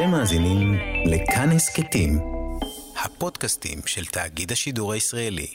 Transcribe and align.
אתם 0.00 0.10
מאזינים 0.10 0.74
לכאן 1.06 1.50
הסכתים, 1.50 2.18
הפודקאסטים 3.04 3.78
של 3.86 4.04
תאגיד 4.04 4.52
השידור 4.52 4.92
הישראלי. 4.92 5.46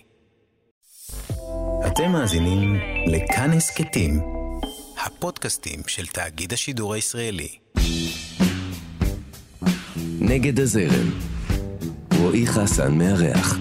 אתם 1.87 2.11
מאזינים 2.11 2.75
לכאן 3.07 3.51
הסכתים, 3.53 4.21
הפודקאסטים 5.05 5.81
של 5.87 6.07
תאגיד 6.07 6.53
השידור 6.53 6.93
הישראלי. 6.93 7.57
נגד 10.19 10.59
הזרם. 10.59 11.09
רועי 12.19 12.47
חסן 12.47 12.97
מארח. 12.97 13.57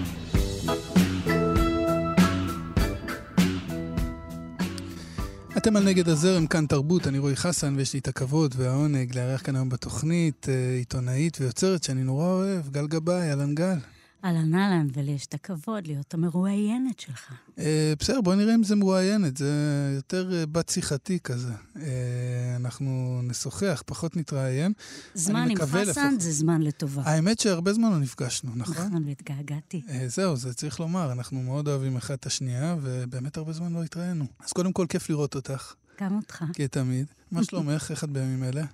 אתם 5.65 5.75
על 5.75 5.83
נגד 5.83 6.09
הזרם, 6.09 6.47
כאן 6.47 6.65
תרבות, 6.65 7.07
אני 7.07 7.19
רועי 7.19 7.35
חסן, 7.35 7.73
ויש 7.77 7.93
לי 7.93 7.99
את 7.99 8.07
הכבוד 8.07 8.55
והעונג 8.57 9.15
לארח 9.15 9.41
כאן 9.41 9.55
היום 9.55 9.69
בתוכנית 9.69 10.47
אה, 10.49 10.75
עיתונאית 10.77 11.37
ויוצרת 11.41 11.83
שאני 11.83 12.03
נורא 12.03 12.25
אוהב, 12.25 12.69
גל 12.71 12.87
גבאי, 12.87 13.29
אהלן 13.29 13.55
גל. 13.55 13.77
אהלן 14.25 14.55
אהלן, 14.55 14.87
ולי 14.93 15.11
יש 15.11 15.25
את 15.25 15.33
הכבוד 15.33 15.87
להיות 15.87 16.13
המרואיינת 16.13 16.99
שלך. 16.99 17.33
אה, 17.59 17.93
בסדר, 17.99 18.21
בוא 18.21 18.35
נראה 18.35 18.55
אם 18.55 18.63
זה 18.63 18.75
מרואיינת, 18.75 19.37
זה 19.37 19.51
יותר 19.95 20.33
אה, 20.33 20.45
בת 20.45 20.69
שיחתי 20.69 21.19
כזה. 21.19 21.53
אה, 21.75 22.55
אנחנו 22.55 23.19
נשוחח, 23.23 23.83
פחות 23.85 24.17
נתראיין. 24.17 24.73
זמן 25.13 25.49
עם 25.49 25.57
חסן. 25.65 26.15
זה 26.19 26.31
זמן 26.31 26.61
לטובה. 26.61 27.01
האמת 27.05 27.39
שהרבה 27.39 27.73
זמן 27.73 27.91
לא 27.91 27.99
נפגשנו, 27.99 28.51
נכון? 28.55 28.87
נכון, 28.87 29.03
והתגעגעתי. 29.07 29.81
זהו, 30.07 30.35
זה 30.35 30.53
צריך 30.53 30.79
לומר, 30.79 31.11
אנחנו 31.11 31.41
מאוד 31.41 31.67
אוהבים 31.67 31.97
אחד 31.97 32.13
את 32.13 32.25
השנייה, 32.25 32.75
ובאמת 32.81 33.37
הרבה 33.37 33.53
זמן 33.53 33.73
לא 33.73 33.83
התראינו. 33.83 34.25
אז 34.45 34.53
קודם 34.53 34.73
כל, 34.73 34.85
כיף 34.89 35.09
לראות 35.09 35.35
אותך. 35.35 35.73
גם 36.01 36.15
אותך. 36.15 36.43
כתמיד. 36.53 37.05
מה 37.31 37.43
שלומך? 37.43 37.91
איך 37.91 38.03
את 38.03 38.09
בימים 38.09 38.43
אלה? 38.43 38.65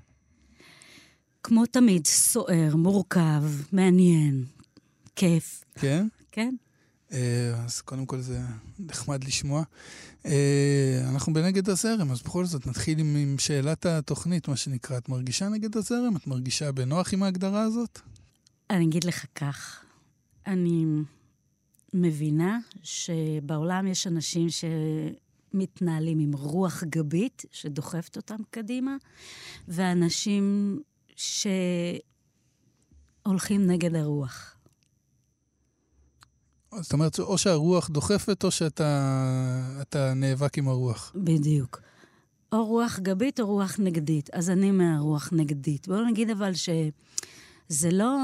כמו 1.44 1.66
תמיד, 1.66 2.08
סוער, 2.08 2.76
מורכב, 2.76 3.44
מעניין, 3.72 4.46
כיף. 5.22 5.64
כן? 5.76 6.08
כן. 6.32 6.56
אה, 7.12 7.64
אז 7.66 7.82
קודם 7.82 8.06
כל 8.06 8.20
זה 8.20 8.40
נחמד 8.80 9.24
לשמוע. 9.24 9.64
אה, 10.26 11.02
אנחנו 11.10 11.34
בנגד 11.34 11.70
הזרם, 11.70 12.12
אז 12.12 12.22
בכל 12.22 12.46
זאת 12.46 12.68
נתחיל 12.68 13.00
עם, 13.00 13.16
עם 13.16 13.36
שאלת 13.40 13.86
התוכנית, 13.86 14.48
מה 14.48 14.56
שנקרא. 14.56 14.98
את 14.98 15.10
מרגישה 15.10 15.50
נגד 15.50 15.78
הזרם? 15.78 16.16
את 16.16 16.28
מרגישה 16.28 16.72
בנוח 16.72 17.14
עם 17.14 17.24
ההגדרה 17.24 17.62
הזאת? 17.62 18.00
אני 18.70 18.86
אגיד 18.86 19.04
לך 19.04 19.26
כך, 19.36 19.84
אני 20.48 20.86
מבינה 21.94 22.60
שבעולם 22.84 23.88
יש 23.88 24.08
אנשים 24.08 24.48
שמתנהלים 24.50 26.20
עם 26.20 26.34
רוח 26.34 26.84
גבית 26.84 27.46
שדוחפת 27.52 28.18
אותם 28.18 28.38
קדימה, 28.52 28.96
ואנשים 29.68 30.80
שהולכים 31.16 32.02
נגד 33.68 33.96
הרוח. 33.96 34.58
זאת 36.80 36.94
אומרת, 36.94 37.20
או 37.20 37.38
שהרוח 37.38 37.90
דוחפת 37.90 38.44
או 38.44 38.52
שאתה 38.52 40.14
נאבק 40.16 40.58
עם 40.58 40.68
הרוח. 40.68 41.12
בדיוק. 41.16 41.82
או 42.52 42.66
רוח 42.66 43.00
גבית 43.00 43.40
או 43.40 43.46
רוח 43.46 43.76
נגדית. 43.80 44.30
אז 44.34 44.50
אני 44.50 44.72
מהרוח 44.72 45.30
נגדית. 45.32 45.88
בואו 45.88 46.06
נגיד 46.06 46.30
אבל 46.30 46.52
שזה 46.54 47.92
לא 47.92 48.18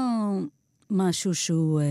משהו 0.90 1.34
שהוא 1.34 1.80
אה, 1.80 1.86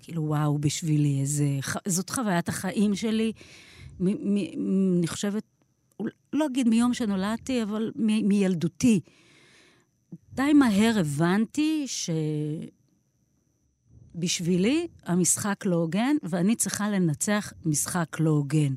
כאילו 0.00 0.22
וואו 0.22 0.58
בשבילי, 0.58 1.20
איזה... 1.20 1.46
זאת 1.88 2.10
חוויית 2.10 2.48
החיים 2.48 2.94
שלי. 2.94 3.32
אני 4.00 5.06
חושבת, 5.06 5.42
לא 6.32 6.46
אגיד 6.46 6.68
מיום 6.68 6.94
שנולדתי, 6.94 7.62
אבל 7.62 7.92
מילדותי. 7.96 9.00
די 10.32 10.52
מהר 10.52 10.98
הבנתי 10.98 11.84
ש... 11.86 12.10
בשבילי 14.14 14.86
המשחק 15.04 15.66
לא 15.66 15.76
הוגן, 15.76 16.16
ואני 16.22 16.56
צריכה 16.56 16.90
לנצח 16.90 17.52
משחק 17.64 18.16
לא 18.20 18.30
הוגן. 18.30 18.74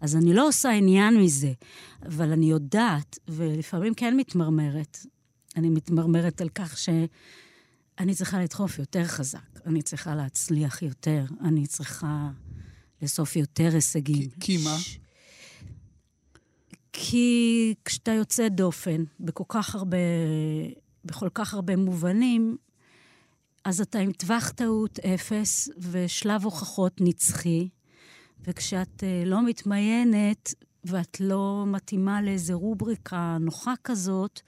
אז 0.00 0.16
אני 0.16 0.34
לא 0.34 0.48
עושה 0.48 0.70
עניין 0.70 1.20
מזה, 1.20 1.52
אבל 2.06 2.32
אני 2.32 2.50
יודעת, 2.50 3.18
ולפעמים 3.28 3.94
כן 3.94 4.16
מתמרמרת, 4.16 5.06
אני 5.56 5.68
מתמרמרת 5.68 6.40
על 6.40 6.48
כך 6.48 6.78
שאני 6.78 8.14
צריכה 8.14 8.42
לדחוף 8.42 8.78
יותר 8.78 9.04
חזק, 9.04 9.60
אני 9.66 9.82
צריכה 9.82 10.14
להצליח 10.14 10.82
יותר, 10.82 11.24
אני 11.40 11.66
צריכה 11.66 12.30
לאסוף 13.02 13.36
יותר 13.36 13.70
הישגים. 13.74 14.30
כי, 14.30 14.40
כי 14.40 14.64
מה? 14.64 14.76
כי 16.92 17.74
כשאתה 17.84 18.10
יוצא 18.12 18.48
דופן 18.48 19.04
בכל 19.20 19.44
כך 19.48 19.74
הרבה, 19.74 19.96
בכל 21.04 21.28
כך 21.34 21.54
הרבה 21.54 21.76
מובנים, 21.76 22.56
אז 23.64 23.80
אתה 23.80 23.98
עם 23.98 24.12
טווח 24.12 24.50
טעות 24.50 24.98
אפס 24.98 25.68
ושלב 25.78 26.44
הוכחות 26.44 26.92
נצחי, 27.00 27.68
וכשאת 28.44 29.00
uh, 29.00 29.28
לא 29.28 29.46
מתמיינת 29.46 30.54
ואת 30.84 31.20
לא 31.20 31.64
מתאימה 31.66 32.22
לאיזה 32.22 32.54
רובריקה 32.54 33.36
נוחה 33.40 33.74
כזאת, 33.84 34.40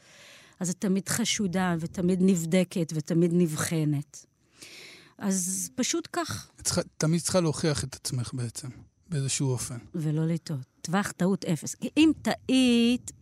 אז 0.61 0.71
את 0.71 0.77
תמיד 0.79 1.09
חשודה 1.09 1.77
ותמיד 1.81 2.19
נבדקת 2.23 2.93
ותמיד 2.95 3.31
נבחנת. 3.35 4.27
אז 5.19 5.71
פשוט 5.75 6.09
כך. 6.13 6.51
את 6.57 6.65
צריכה, 6.65 6.81
תמיד 6.97 7.21
צריכה 7.21 7.41
להוכיח 7.41 7.85
את 7.85 7.95
עצמך 7.95 8.31
בעצם, 8.35 8.69
באיזשהו 9.09 9.51
אופן. 9.51 9.79
ולא 9.95 10.27
לטעות. 10.27 10.75
טווח 10.81 11.13
טעות 11.13 11.45
אפס. 11.45 11.77
אם 11.97 12.13
טעית, 12.23 13.13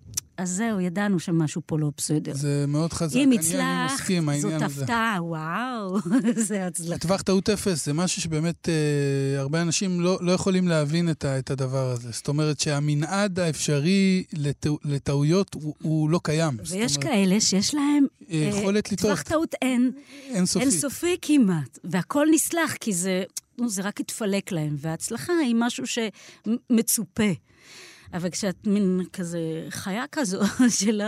אז 0.43 0.51
זהו, 0.51 0.81
ידענו 0.81 1.21
שמשהו 1.21 1.63
פה 1.67 1.79
לא 1.79 1.91
בסדר. 1.97 2.35
זה 2.35 2.65
מאוד 2.69 2.93
חזק. 2.93 3.17
אם 3.17 3.33
הצלחת, 3.33 4.05
זאת 4.41 4.63
הפתעה, 4.63 5.19
וואו, 5.21 5.99
זה 6.49 6.67
הצלחה. 6.67 6.99
טווח 6.99 7.23
טעות 7.23 7.49
אפס 7.49 7.87
זה 7.87 7.93
משהו 7.93 8.23
שבאמת 8.23 8.69
אה, 8.69 9.41
הרבה 9.41 9.63
אנשים 9.63 10.01
לא, 10.01 10.19
לא 10.21 10.33
יכולים 10.33 10.69
להבין 10.69 11.11
את, 11.11 11.25
ה, 11.25 11.39
את 11.39 11.51
הדבר 11.51 11.91
הזה. 11.91 12.11
זאת 12.13 12.29
אומרת 12.29 12.61
שהמנעד 12.61 13.39
האפשרי 13.39 14.25
לטע, 14.33 14.71
לטעויות 14.85 15.55
הוא, 15.55 15.75
הוא 15.83 16.11
לא 16.11 16.21
קיים. 16.23 16.57
ויש 16.59 16.97
אומרת, 16.97 17.11
כאלה 17.11 17.41
שיש 17.41 17.75
להם... 17.75 18.07
אה, 18.31 18.37
יכולת 18.37 18.93
לטעות. 18.93 19.11
טווח 19.11 19.23
טעות 19.23 19.55
אין. 19.63 19.91
אינסופי. 20.35 20.65
אינסופי 20.65 21.17
כמעט. 21.23 21.79
והכל 21.85 22.27
נסלח, 22.33 22.75
כי 22.81 22.93
זה, 22.93 23.23
זה 23.67 23.83
רק 23.83 24.01
התפלק 24.01 24.53
להם. 24.53 24.77
וההצלחה 24.79 25.33
היא 25.33 25.55
משהו 25.59 25.85
שמצופה. 25.87 27.33
אבל 28.13 28.31
כשאת 28.31 28.67
מין 28.67 29.01
כזה 29.13 29.67
חיה 29.71 30.05
כזו, 30.13 30.41
שלא, 30.79 31.05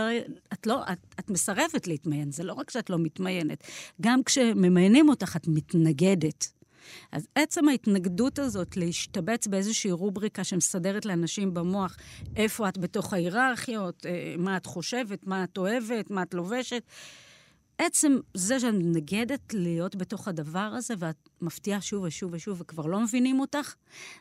את 0.53 0.67
לא, 0.67 0.83
את, 0.91 0.99
את 1.19 1.29
מסרבת 1.29 1.87
להתמיין, 1.87 2.31
זה 2.31 2.43
לא 2.43 2.53
רק 2.53 2.69
שאת 2.69 2.89
לא 2.89 2.97
מתמיינת, 2.99 3.63
גם 4.01 4.23
כשממיינים 4.23 5.09
אותך 5.09 5.35
את 5.35 5.47
מתנגדת. 5.47 6.55
אז 7.11 7.27
עצם 7.35 7.67
ההתנגדות 7.67 8.39
הזאת 8.39 8.77
להשתבץ 8.77 9.47
באיזושהי 9.47 9.91
רובריקה 9.91 10.43
שמסדרת 10.43 11.05
לאנשים 11.05 11.53
במוח 11.53 11.97
איפה 12.35 12.69
את 12.69 12.77
בתוך 12.77 13.13
ההיררכיות, 13.13 14.05
אה, 14.05 14.35
מה 14.37 14.57
את 14.57 14.65
חושבת, 14.65 15.27
מה 15.27 15.43
את 15.43 15.57
אוהבת, 15.57 16.11
מה 16.11 16.21
את 16.21 16.33
לובשת, 16.33 16.83
עצם 17.77 18.17
זה 18.33 18.59
שאת 18.59 18.73
מתנגדת 18.73 19.53
להיות 19.53 19.95
בתוך 19.95 20.27
הדבר 20.27 20.59
הזה, 20.59 20.93
ואת 20.97 21.29
מפתיעה 21.41 21.81
שוב 21.81 22.03
ושוב 22.03 22.33
ושוב 22.33 22.61
וכבר 22.61 22.85
לא 22.85 22.99
מבינים 22.99 23.39
אותך, 23.39 23.75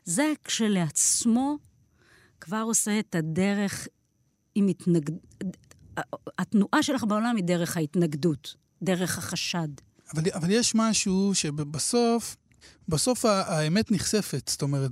זה 0.05 0.33
כשלעצמו 0.45 1.59
כבר 2.45 2.63
עושה 2.67 2.99
את 2.99 3.15
הדרך 3.15 3.89
עם 4.55 4.69
התנגד... 4.69 5.15
התנועה 6.39 6.83
שלך 6.83 7.05
בעולם 7.05 7.37
היא 7.37 7.45
דרך 7.45 7.77
ההתנגדות, 7.77 8.55
דרך 8.83 9.19
החשד. 9.19 9.69
אבל, 10.15 10.23
אבל 10.35 10.51
יש 10.51 10.75
משהו 10.75 11.31
שבסוף, 11.35 12.37
בסוף 12.89 13.25
האמת 13.25 13.91
נחשפת, 13.91 14.49
זאת 14.49 14.63
אומרת, 14.63 14.91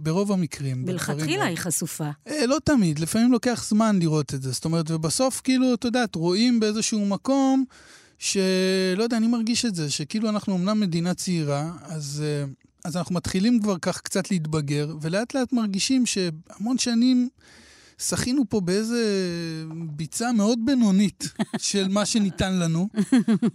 ברוב 0.00 0.32
המקרים. 0.32 0.84
מלכתחילה 0.84 1.44
היא 1.44 1.56
חשופה. 1.56 2.10
אה, 2.28 2.46
לא 2.46 2.58
תמיד, 2.64 2.98
לפעמים 2.98 3.32
לוקח 3.32 3.64
זמן 3.68 3.98
לראות 3.98 4.34
את 4.34 4.42
זה. 4.42 4.52
זאת 4.52 4.64
אומרת, 4.64 4.90
ובסוף, 4.90 5.40
כאילו, 5.44 5.74
את 5.74 5.84
יודעת, 5.84 6.14
רואים 6.14 6.60
באיזשהו 6.60 7.06
מקום 7.06 7.64
שלא 8.18 9.02
יודע, 9.02 9.16
אני 9.16 9.26
מרגיש 9.26 9.64
את 9.64 9.74
זה, 9.74 9.90
שכאילו 9.90 10.28
אנחנו 10.28 10.56
אמנם 10.56 10.80
מדינה 10.80 11.14
צעירה, 11.14 11.72
אז... 11.82 12.24
אה, 12.24 12.44
אז 12.84 12.96
אנחנו 12.96 13.14
מתחילים 13.14 13.60
כבר 13.60 13.76
כך 13.82 14.00
קצת 14.00 14.30
להתבגר, 14.30 14.96
ולאט 15.00 15.34
לאט 15.34 15.52
מרגישים 15.52 16.06
שהמון 16.06 16.78
שנים 16.78 17.28
שחינו 17.98 18.42
פה 18.48 18.60
באיזה 18.60 19.04
ביצה 19.86 20.32
מאוד 20.32 20.58
בינונית 20.64 21.24
של 21.58 21.88
מה 21.88 22.06
שניתן 22.06 22.58
לנו, 22.58 22.88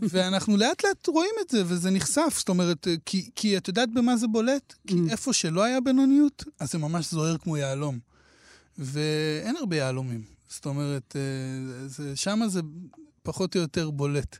ואנחנו 0.09 0.57
לאט 0.57 0.83
לאט 0.85 1.07
רואים 1.07 1.35
את 1.45 1.49
זה, 1.49 1.63
וזה 1.65 1.91
נחשף. 1.91 2.33
זאת 2.37 2.49
אומרת, 2.49 2.87
כי, 3.05 3.29
כי 3.35 3.57
את 3.57 3.67
יודעת 3.67 3.93
במה 3.93 4.17
זה 4.17 4.27
בולט? 4.27 4.73
כי 4.87 4.93
mm. 4.93 5.11
איפה 5.11 5.33
שלא 5.33 5.63
היה 5.63 5.81
בינוניות, 5.81 6.43
אז 6.59 6.71
זה 6.71 6.77
ממש 6.77 7.11
זוהר 7.11 7.37
כמו 7.37 7.57
יהלום. 7.57 7.99
ואין 8.77 9.55
הרבה 9.55 9.75
יהלומים. 9.75 10.23
זאת 10.49 10.65
אומרת, 10.65 11.15
אה, 11.15 12.15
שמה 12.15 12.47
זה 12.47 12.61
פחות 13.23 13.55
או 13.55 13.61
יותר 13.61 13.89
בולט. 13.89 14.37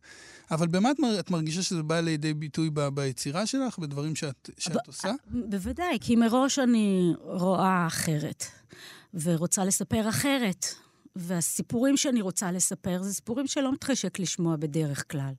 אבל 0.51 0.67
במה 0.67 0.91
את, 0.91 0.97
את 1.19 1.31
מרגישה 1.31 1.61
שזה 1.61 1.83
בא 1.83 1.99
לידי 1.99 2.33
ביטוי 2.33 2.69
ב, 2.73 2.88
ביצירה 2.88 3.45
שלך, 3.45 3.79
בדברים 3.79 4.15
שאת, 4.15 4.49
שאת 4.57 4.73
ב- 4.73 4.88
עושה? 4.88 5.11
בוודאי, 5.29 5.97
כי 6.01 6.15
מראש 6.15 6.59
אני 6.59 7.13
רואה 7.19 7.88
אחרת, 7.88 8.44
ורוצה 9.13 9.65
לספר 9.65 10.09
אחרת. 10.09 10.65
והסיפורים 11.17 11.97
שאני 11.97 12.21
רוצה 12.21 12.51
לספר 12.51 13.03
זה 13.03 13.13
סיפורים 13.13 13.47
שלא 13.47 13.71
מתחשק 13.71 14.19
לשמוע 14.19 14.55
בדרך 14.55 15.11
כלל, 15.11 15.33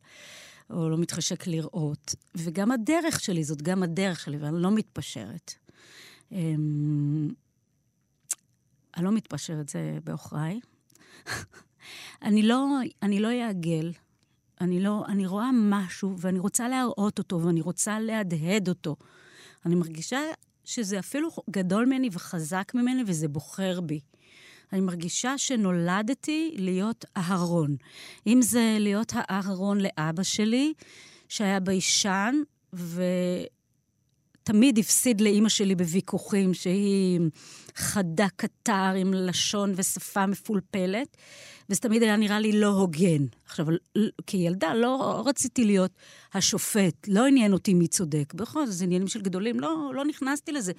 או 0.70 0.88
לא 0.88 0.99
מתחשק 0.99 1.46
לראות. 1.46 2.14
וגם 2.34 2.70
הדרך 2.70 3.20
שלי 3.20 3.44
זאת 3.44 3.62
גם 3.62 3.82
הדרך 3.82 4.20
שלי, 4.20 4.37
ואני 4.37 4.62
לא 4.62 4.70
מתפשרת. 4.70 5.55
אמ, 6.32 7.28
אני 8.96 9.05
לא 9.05 9.12
מתפשרת, 9.12 9.69
זה 9.69 9.99
בעוכריי. 10.05 10.60
אני 12.22 12.43
לא, 12.43 12.66
אני 13.02 13.20
לא 13.20 13.28
אעגל. 13.28 13.93
אני 14.60 14.81
לא, 14.81 15.05
אני 15.08 15.26
רואה 15.26 15.50
משהו 15.52 16.14
ואני 16.19 16.38
רוצה 16.38 16.69
להראות 16.69 17.19
אותו 17.19 17.43
ואני 17.43 17.60
רוצה 17.60 18.00
להדהד 18.00 18.69
אותו. 18.69 18.96
אני 19.66 19.75
מרגישה 19.75 20.20
שזה 20.64 20.99
אפילו 20.99 21.28
גדול 21.50 21.87
ממני 21.87 22.08
וחזק 22.12 22.72
ממני 22.75 23.02
וזה 23.06 23.28
בוחר 23.28 23.81
בי. 23.81 24.00
אני 24.72 24.81
מרגישה 24.81 25.38
שנולדתי 25.38 26.55
להיות 26.58 27.05
אהרון. 27.16 27.76
אם 28.26 28.43
זה 28.43 28.76
להיות 28.81 29.12
האהרון 29.14 29.78
לאבא 29.81 30.22
שלי, 30.22 30.72
שהיה 31.28 31.60
ביישן, 31.60 32.34
ותמיד 34.43 34.78
הפסיד 34.78 35.20
לאימא 35.20 35.49
שלי 35.49 35.75
בוויכוחים, 35.75 36.55
שהיא 36.55 37.20
חדה 37.76 38.26
קטר 38.37 38.93
עם 38.96 39.14
לשון 39.14 39.72
ושפה 39.76 40.26
מפולפלת, 40.26 41.16
וזה 41.70 41.81
תמיד 41.81 42.03
היה 42.03 42.17
נראה 42.17 42.41
לי 42.41 42.61
לא 42.61 42.67
הוגן. 42.67 43.26
עכשיו, 43.47 43.67
כילדה 44.26 44.75
לא 44.75 45.23
רציתי 45.26 45.65
להיות 45.65 45.93
השופט, 46.35 47.09
לא 47.09 47.26
עניין 47.26 47.53
אותי 47.53 47.75
מי 47.75 47.88
צודק. 47.88 48.35
בכל 48.35 48.67
זאת, 48.67 48.75
זה 48.75 48.85
עניינים 48.85 49.09
של 49.09 49.20
גדולים, 49.20 49.61
לא, 49.61 49.91
לא 49.94 50.05
נכנסתי 50.05 50.53
לזה. 50.53 50.73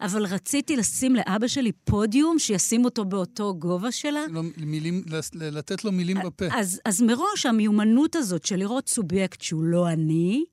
אבל 0.00 0.26
רציתי 0.26 0.76
לשים 0.76 1.16
לאבא 1.16 1.46
שלי 1.46 1.72
פודיום, 1.72 2.38
שישים 2.38 2.84
אותו 2.84 3.04
באותו 3.04 3.54
גובה 3.54 3.92
שלה. 3.92 4.24
לא, 4.30 4.42
מילים, 4.56 5.04
לתת 5.40 5.84
לו 5.84 5.92
מילים 5.92 6.16
בפה. 6.24 6.44
אז, 6.52 6.80
אז 6.84 7.02
מראש 7.02 7.46
המיומנות 7.46 8.16
הזאת 8.16 8.46
של 8.46 8.56
לראות 8.56 8.88
סובייקט 8.88 9.40
שהוא 9.40 9.64
לא 9.64 9.88
אני, 9.88 10.44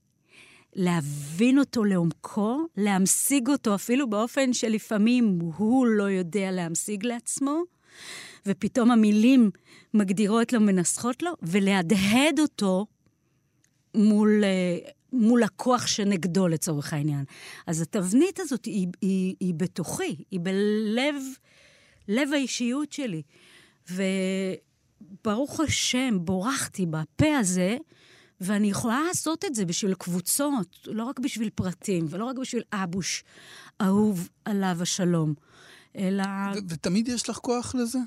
להבין 0.76 1.58
אותו 1.58 1.84
לעומקו, 1.84 2.66
להמשיג 2.76 3.48
אותו 3.48 3.74
אפילו 3.74 4.10
באופן 4.10 4.52
שלפעמים 4.52 5.38
הוא 5.56 5.86
לא 5.86 6.04
יודע 6.04 6.50
להמשיג 6.50 7.06
לעצמו, 7.06 7.62
ופתאום 8.46 8.90
המילים 8.90 9.50
מגדירות 9.94 10.52
לו, 10.52 10.60
מנסחות 10.60 11.22
לו, 11.22 11.30
ולהדהד 11.42 12.40
אותו 12.40 12.86
מול, 13.94 14.44
אה, 14.44 14.90
מול 15.12 15.42
הכוח 15.42 15.86
שנגדו 15.86 16.48
לצורך 16.48 16.92
העניין. 16.92 17.24
אז 17.66 17.80
התבנית 17.80 18.40
הזאת 18.40 18.64
היא, 18.64 18.88
היא, 19.00 19.34
היא 19.40 19.54
בתוכי, 19.54 20.24
היא 20.30 20.40
בלב 20.42 21.14
לב 22.10 22.32
האישיות 22.32 22.92
שלי. 22.92 23.22
וברוך 23.90 25.60
השם, 25.60 26.18
בורחתי 26.20 26.86
בפה 26.86 27.36
הזה, 27.38 27.76
ואני 28.40 28.70
יכולה 28.70 29.02
לעשות 29.08 29.44
את 29.44 29.54
זה 29.54 29.64
בשביל 29.64 29.94
קבוצות, 29.94 30.78
לא 30.86 31.04
רק 31.04 31.18
בשביל 31.18 31.50
פרטים, 31.54 32.06
ולא 32.10 32.24
רק 32.24 32.36
בשביל 32.38 32.62
אבוש 32.72 33.24
אהוב 33.80 34.28
עליו 34.44 34.76
השלום, 34.80 35.34
אלא... 35.96 36.24
ותמיד 36.68 37.08
יש 37.08 37.28
לך 37.28 37.36
כוח 37.36 37.74
לזה? 37.74 37.98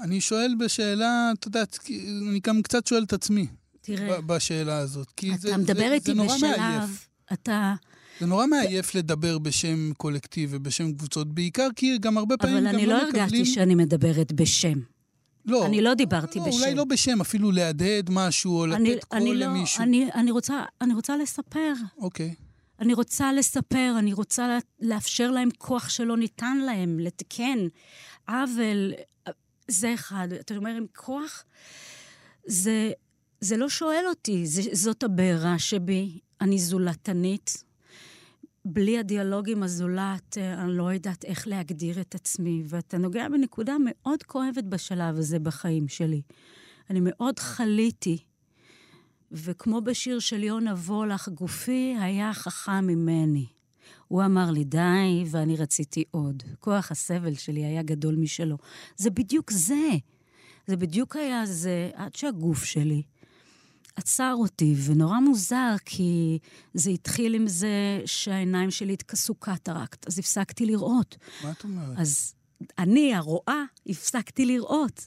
אני 0.00 0.20
שואל 0.20 0.54
בשאלה, 0.58 1.30
את 1.38 1.46
יודעת, 1.46 1.78
אני 2.30 2.40
גם 2.46 2.62
קצת 2.62 2.86
שואל 2.86 3.02
את 3.02 3.12
עצמי. 3.12 3.46
תראה. 3.80 4.20
בשאלה 4.20 4.78
הזאת. 4.78 5.10
כי 5.16 5.30
אתה 5.30 5.38
זה, 5.38 5.56
מדבר 5.56 5.88
זה, 5.88 5.94
איתי 5.94 6.14
זה 6.14 6.22
בשלב, 6.22 6.58
מעייף. 6.58 7.08
אתה... 7.32 7.74
זה 8.20 8.26
נורא 8.26 8.46
מעייף 8.46 8.94
לדבר 8.94 9.38
בשם 9.38 9.92
קולקטיב 9.96 10.50
ובשם 10.52 10.92
קבוצות, 10.92 11.34
בעיקר 11.34 11.68
כי 11.76 11.98
גם 11.98 12.18
הרבה 12.18 12.36
פעמים 12.36 12.56
אבל 12.56 12.66
גם 12.68 12.74
אני 12.74 12.86
לא 12.86 12.94
לא 12.94 13.08
מקבלים... 13.08 13.22
הרגשתי 13.22 13.44
שאני 13.44 13.74
מדברת 13.74 14.32
בשם. 14.32 14.78
לא. 15.46 15.66
אני 15.66 15.80
לא 15.80 15.94
דיברתי 15.94 16.38
לא, 16.38 16.44
בשם. 16.44 16.58
אולי 16.58 16.74
לא 16.74 16.84
בשם, 16.84 17.20
אפילו 17.20 17.52
להדהד 17.52 18.10
משהו 18.10 18.58
או 18.58 18.64
אני, 18.64 18.94
לתת 18.94 19.04
קול 19.04 19.18
אני 19.18 19.34
לא, 19.34 19.46
למישהו. 19.46 19.82
אני, 19.82 20.12
אני, 20.14 20.30
רוצה, 20.30 20.64
אני 20.80 20.94
רוצה 20.94 21.16
לספר. 21.16 21.72
אוקיי. 21.98 22.34
אני 22.80 22.94
רוצה 22.94 23.32
לספר, 23.32 23.94
אני 23.98 24.12
רוצה 24.12 24.58
לאפשר 24.80 25.30
להם 25.30 25.48
כוח 25.58 25.88
שלא 25.88 26.16
ניתן 26.16 26.58
להם, 26.58 26.98
לתקן 26.98 27.58
עוול. 28.28 28.92
זה 29.68 29.94
אחד. 29.94 30.28
אתה 30.40 30.56
אומר, 30.56 30.70
עם 30.70 30.86
כוח, 30.96 31.44
זה, 32.46 32.90
זה 33.40 33.56
לא 33.56 33.68
שואל 33.68 34.04
אותי, 34.08 34.46
זה, 34.46 34.62
זאת 34.72 35.02
הבעירה 35.02 35.58
שבי. 35.58 36.18
אני 36.40 36.58
זולתנית. 36.58 37.64
בלי 38.64 38.98
הדיאלוג 38.98 39.50
עם 39.50 39.62
הזולת, 39.62 40.38
אה, 40.38 40.62
אני 40.62 40.76
לא 40.76 40.92
יודעת 40.92 41.24
איך 41.24 41.48
להגדיר 41.48 42.00
את 42.00 42.14
עצמי. 42.14 42.62
ואתה 42.66 42.98
נוגע 42.98 43.28
בנקודה 43.28 43.76
מאוד 43.84 44.22
כואבת 44.22 44.64
בשלב 44.64 45.18
הזה 45.18 45.38
בחיים 45.38 45.88
שלי. 45.88 46.22
אני 46.90 47.00
מאוד 47.02 47.38
חליתי, 47.38 48.18
וכמו 49.32 49.80
בשיר 49.80 50.18
של 50.18 50.42
יונה 50.42 50.72
וולך, 50.72 51.28
גופי 51.28 51.96
היה 52.00 52.34
חכם 52.34 52.86
ממני. 52.86 53.46
הוא 54.08 54.24
אמר 54.24 54.50
לי, 54.50 54.64
די, 54.64 55.24
ואני 55.26 55.56
רציתי 55.56 56.04
עוד. 56.10 56.42
כוח 56.60 56.90
הסבל 56.90 57.34
שלי 57.34 57.64
היה 57.64 57.82
גדול 57.82 58.16
משלו. 58.16 58.56
זה 58.96 59.10
בדיוק 59.10 59.50
זה. 59.50 59.90
זה 60.66 60.76
בדיוק 60.76 61.16
היה 61.16 61.46
זה, 61.46 61.90
עד 61.94 62.14
שהגוף 62.14 62.64
שלי 62.64 63.02
עצר 63.98 64.34
אותי, 64.38 64.74
ונורא 64.84 65.20
מוזר, 65.20 65.74
כי 65.84 66.38
זה 66.74 66.90
התחיל 66.90 67.34
עם 67.34 67.46
זה 67.46 68.00
שהעיניים 68.06 68.70
שלי 68.70 68.92
התכסו 68.92 69.34
קטרקט, 69.34 70.06
אז 70.06 70.18
הפסקתי 70.18 70.66
לראות. 70.66 71.16
מה 71.44 71.50
את 71.50 71.64
אומרת? 71.64 71.98
אז 71.98 72.34
אני, 72.78 73.14
הרואה, 73.14 73.62
הפסקתי 73.86 74.46
לראות. 74.46 75.06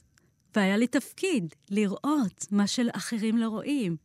והיה 0.56 0.76
לי 0.76 0.86
תפקיד, 0.86 1.54
לראות 1.70 2.46
מה 2.50 2.66
שאחרים 2.66 3.38
לא 3.38 3.48
רואים. 3.48 3.96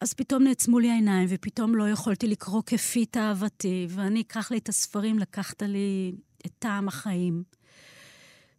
אז 0.00 0.14
פתאום 0.14 0.42
נעצמו 0.42 0.78
לי 0.78 0.90
העיניים, 0.90 1.26
ופתאום 1.30 1.74
לא 1.74 1.90
יכולתי 1.90 2.26
לקרוא 2.26 2.62
כפי 2.66 3.06
תאוותי, 3.06 3.86
ואני 3.90 4.20
אקח 4.20 4.50
לי 4.50 4.58
את 4.58 4.68
הספרים, 4.68 5.18
לקחת 5.18 5.62
לי 5.62 6.12
את 6.46 6.52
טעם 6.58 6.88
החיים. 6.88 7.42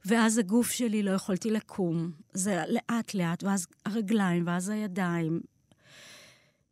ואז 0.06 0.38
הגוף 0.38 0.72
שלי 0.72 1.04
לא 1.04 1.12
יכולתי 1.12 1.52
לקום. 1.52 2.12
זה 2.34 2.64
לאט-לאט, 2.68 3.44
ואז 3.44 3.68
הרגליים, 3.86 4.48
ואז 4.48 4.70
הידיים. 4.70 5.42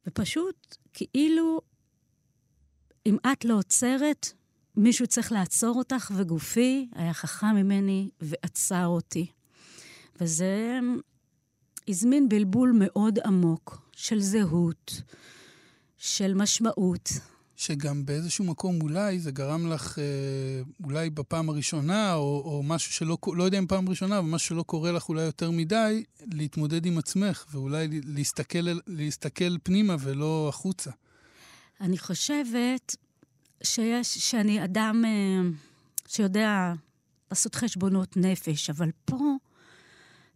ופשוט, 0.07 0.77
כאילו, 0.93 1.61
אם 3.05 3.17
את 3.31 3.45
לא 3.45 3.53
עוצרת, 3.53 4.27
מישהו 4.75 5.07
צריך 5.07 5.31
לעצור 5.31 5.77
אותך, 5.77 6.11
וגופי 6.15 6.89
היה 6.95 7.13
חכם 7.13 7.55
ממני 7.55 8.09
ועצר 8.21 8.85
אותי. 8.85 9.31
וזה 10.21 10.79
הזמין 11.87 12.29
בלבול 12.29 12.71
מאוד 12.79 13.19
עמוק 13.25 13.81
של 13.95 14.19
זהות, 14.19 15.01
של 15.97 16.33
משמעות. 16.33 17.09
שגם 17.55 18.05
באיזשהו 18.05 18.45
מקום 18.45 18.81
אולי 18.81 19.19
זה 19.19 19.31
גרם 19.31 19.71
לך, 19.71 19.99
אה, 19.99 20.03
אולי 20.83 21.09
בפעם 21.09 21.49
הראשונה, 21.49 22.13
או, 22.13 22.41
או 22.45 22.63
משהו 22.63 22.93
שלא, 22.93 23.17
לא 23.33 23.43
יודע 23.43 23.59
אם 23.59 23.67
פעם 23.67 23.89
ראשונה, 23.89 24.19
אבל 24.19 24.27
משהו 24.27 24.47
שלא 24.47 24.63
קורה 24.63 24.91
לך 24.91 25.09
אולי 25.09 25.21
יותר 25.21 25.51
מדי, 25.51 26.03
להתמודד 26.33 26.85
עם 26.85 26.97
עצמך, 26.97 27.45
ואולי 27.51 27.87
להסתכל, 28.05 28.67
להסתכל 28.87 29.57
פנימה 29.63 29.95
ולא 29.99 30.45
החוצה. 30.49 30.91
אני 31.81 31.97
חושבת 31.97 32.95
שיש, 33.63 34.17
שאני 34.17 34.63
אדם 34.63 35.03
אה, 35.05 35.49
שיודע 36.07 36.73
לעשות 37.31 37.55
חשבונות 37.55 38.17
נפש, 38.17 38.69
אבל 38.69 38.89
פה, 39.05 39.17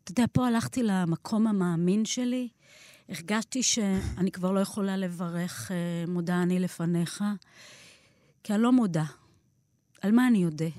אתה 0.03 0.12
יודע, 0.12 0.25
פה 0.31 0.48
הלכתי 0.48 0.84
למקום 0.84 1.48
המאמין 1.48 2.05
שלי, 2.05 2.48
הרגשתי 3.10 3.63
שאני 3.63 4.31
כבר 4.31 4.51
לא 4.51 4.60
יכולה 4.60 4.98
לברך 4.98 5.72
אה, 5.72 6.05
מודה 6.08 6.43
אני 6.43 6.60
לפניך, 6.60 7.24
כי 8.43 8.53
אני 8.53 8.62
לא 8.62 8.72
מודה. 8.72 9.05
על 10.01 10.12
מה 10.12 10.27
אני 10.27 10.46
אודה? 10.46 10.70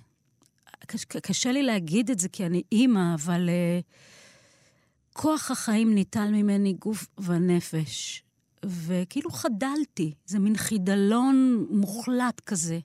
קש, 0.86 1.04
קשה 1.04 1.52
לי 1.52 1.62
להגיד 1.62 2.10
את 2.10 2.18
זה 2.18 2.28
כי 2.28 2.46
אני 2.46 2.62
אימא, 2.72 3.14
אבל 3.14 3.48
uh, 3.48 5.12
כוח 5.12 5.50
החיים 5.50 5.94
ניטל 5.94 6.30
ממני 6.30 6.72
גוף 6.72 7.06
ונפש. 7.18 8.22
וכאילו 8.64 9.30
חדלתי, 9.30 10.14
זה 10.26 10.38
מין 10.38 10.56
חידלון 10.56 11.66
מוחלט 11.70 12.40
כזה. 12.40 12.78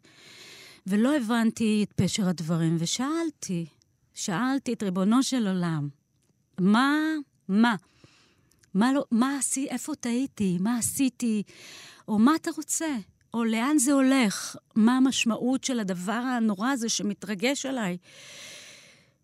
ולא 0.87 1.17
הבנתי 1.17 1.85
את 1.87 1.93
פשר 1.93 2.27
הדברים, 2.27 2.77
ושאלתי, 2.79 3.65
שאלתי 4.13 4.73
את 4.73 4.83
ריבונו 4.83 5.23
של 5.23 5.47
עולם, 5.47 5.89
מה, 6.59 6.95
מה? 7.47 7.75
מה 8.73 8.93
לא, 8.93 9.05
מה 9.11 9.37
עשיתי, 9.37 9.69
איפה 9.69 9.95
טעיתי, 9.95 10.57
מה 10.61 10.77
עשיתי, 10.77 11.43
או 12.07 12.19
מה 12.19 12.35
אתה 12.35 12.51
רוצה, 12.57 12.95
או 13.33 13.43
לאן 13.43 13.77
זה 13.77 13.93
הולך, 13.93 14.55
מה 14.75 14.97
המשמעות 14.97 15.63
של 15.63 15.79
הדבר 15.79 16.11
הנורא 16.11 16.69
הזה 16.69 16.89
שמתרגש 16.89 17.65
עליי. 17.65 17.97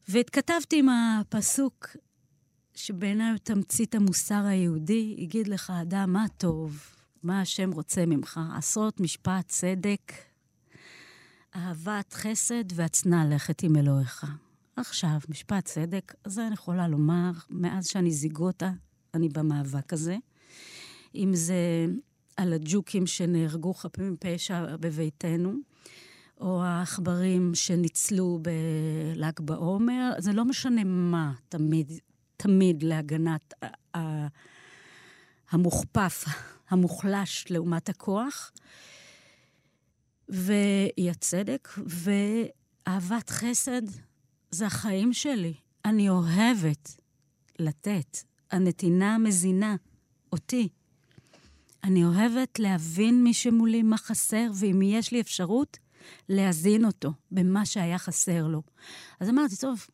והתכתבתי 0.07 0.79
עם 0.79 0.89
הפסוק 0.89 1.87
שבעיניי 2.75 3.29
הוא 3.29 3.37
תמצית 3.37 3.95
המוסר 3.95 4.45
היהודי, 4.45 5.15
הגיד 5.19 5.47
לך, 5.47 5.73
אדם, 5.81 6.13
מה 6.13 6.25
טוב, 6.37 6.79
מה 7.23 7.41
השם 7.41 7.71
רוצה 7.71 8.05
ממך, 8.05 8.39
עשות 8.57 8.99
משפט 8.99 9.47
צדק, 9.47 10.11
אהבת 11.55 12.13
חסד 12.13 12.63
והצנע 12.73 13.25
לכת 13.35 13.63
עם 13.63 13.75
אלוהיך. 13.75 14.25
עכשיו, 14.75 15.19
משפט 15.29 15.65
צדק, 15.65 16.13
זה 16.27 16.47
אני 16.47 16.53
יכולה 16.53 16.87
לומר, 16.87 17.31
מאז 17.49 17.87
שאני 17.87 18.11
זיגוטה, 18.11 18.71
אני 19.13 19.29
במאבק 19.29 19.93
הזה. 19.93 20.17
אם 21.15 21.31
זה 21.33 21.85
על 22.37 22.53
הג'וקים 22.53 23.07
שנהרגו 23.07 23.73
חפים 23.73 24.13
מפשע 24.13 24.75
בביתנו, 24.75 25.53
או 26.41 26.63
העכברים 26.63 27.55
שניצלו 27.55 28.39
בל"ג 28.41 29.39
בעומר, 29.41 30.11
זה 30.17 30.33
לא 30.33 30.45
משנה 30.45 30.83
מה, 30.83 31.33
תמיד, 31.49 31.91
תמיד 32.37 32.83
להגנת 32.83 33.53
המוכפף, 35.49 36.25
המוחלש 36.69 37.45
לעומת 37.49 37.89
הכוח. 37.89 38.51
ואי 40.29 41.09
הצדק, 41.09 41.69
ואהבת 41.77 43.29
חסד 43.29 43.81
זה 44.53 44.65
החיים 44.65 45.13
שלי. 45.13 45.53
אני 45.86 46.10
אוהבת 46.10 46.98
לתת. 47.60 48.17
הנתינה 48.51 49.17
מזינה 49.17 49.75
אותי. 50.31 50.69
אני 51.83 52.05
אוהבת 52.05 52.60
להבין 52.60 53.24
מי 53.24 53.33
שמולי 53.33 53.83
מה 53.83 53.98
חסר, 53.98 54.51
ואם 54.55 54.81
יש 54.81 55.12
לי 55.12 55.22
אפשרות, 55.22 55.77
להזין 56.29 56.86
אותו 56.86 57.13
במה 57.31 57.65
שהיה 57.65 57.98
חסר 57.98 58.48
לו. 58.48 58.62
אז 59.19 59.29
אמרתי, 59.29 59.55
טוב, 59.55 59.86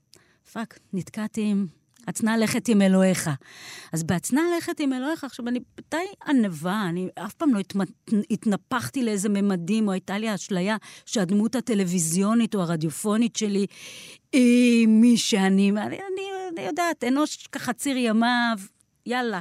פאק, 0.51 0.79
נתקעתי 0.93 1.41
עם 1.41 1.67
הצנע 2.07 2.37
לכת 2.37 2.67
עם 2.67 2.81
אלוהיך. 2.81 3.29
אז 3.93 4.03
בהצנע 4.03 4.41
לכת 4.57 4.79
עם 4.79 4.93
אלוהיך, 4.93 5.23
עכשיו, 5.23 5.47
אני 5.47 5.59
די 5.91 5.97
ענווה, 6.27 6.85
אני 6.89 7.07
אף 7.25 7.33
פעם 7.33 7.53
לא 7.53 7.59
התנפחתי 8.29 9.03
לאיזה 9.03 9.29
ממדים, 9.29 9.87
או 9.87 9.93
הייתה 9.93 10.17
לי 10.17 10.35
אשליה 10.35 10.77
שהדמות 11.05 11.55
הטלוויזיונית 11.55 12.55
או 12.55 12.61
הרדיופונית 12.61 13.35
שלי 13.35 13.65
היא 14.33 14.87
מי 14.87 15.17
שאני. 15.17 15.71
אני, 15.71 15.79
אני, 15.85 15.97
אני 16.53 16.61
יודעת, 16.61 17.03
אנוש 17.03 17.47
כחציר 17.47 17.97
ימיו, 17.97 18.57
יאללה. 19.05 19.39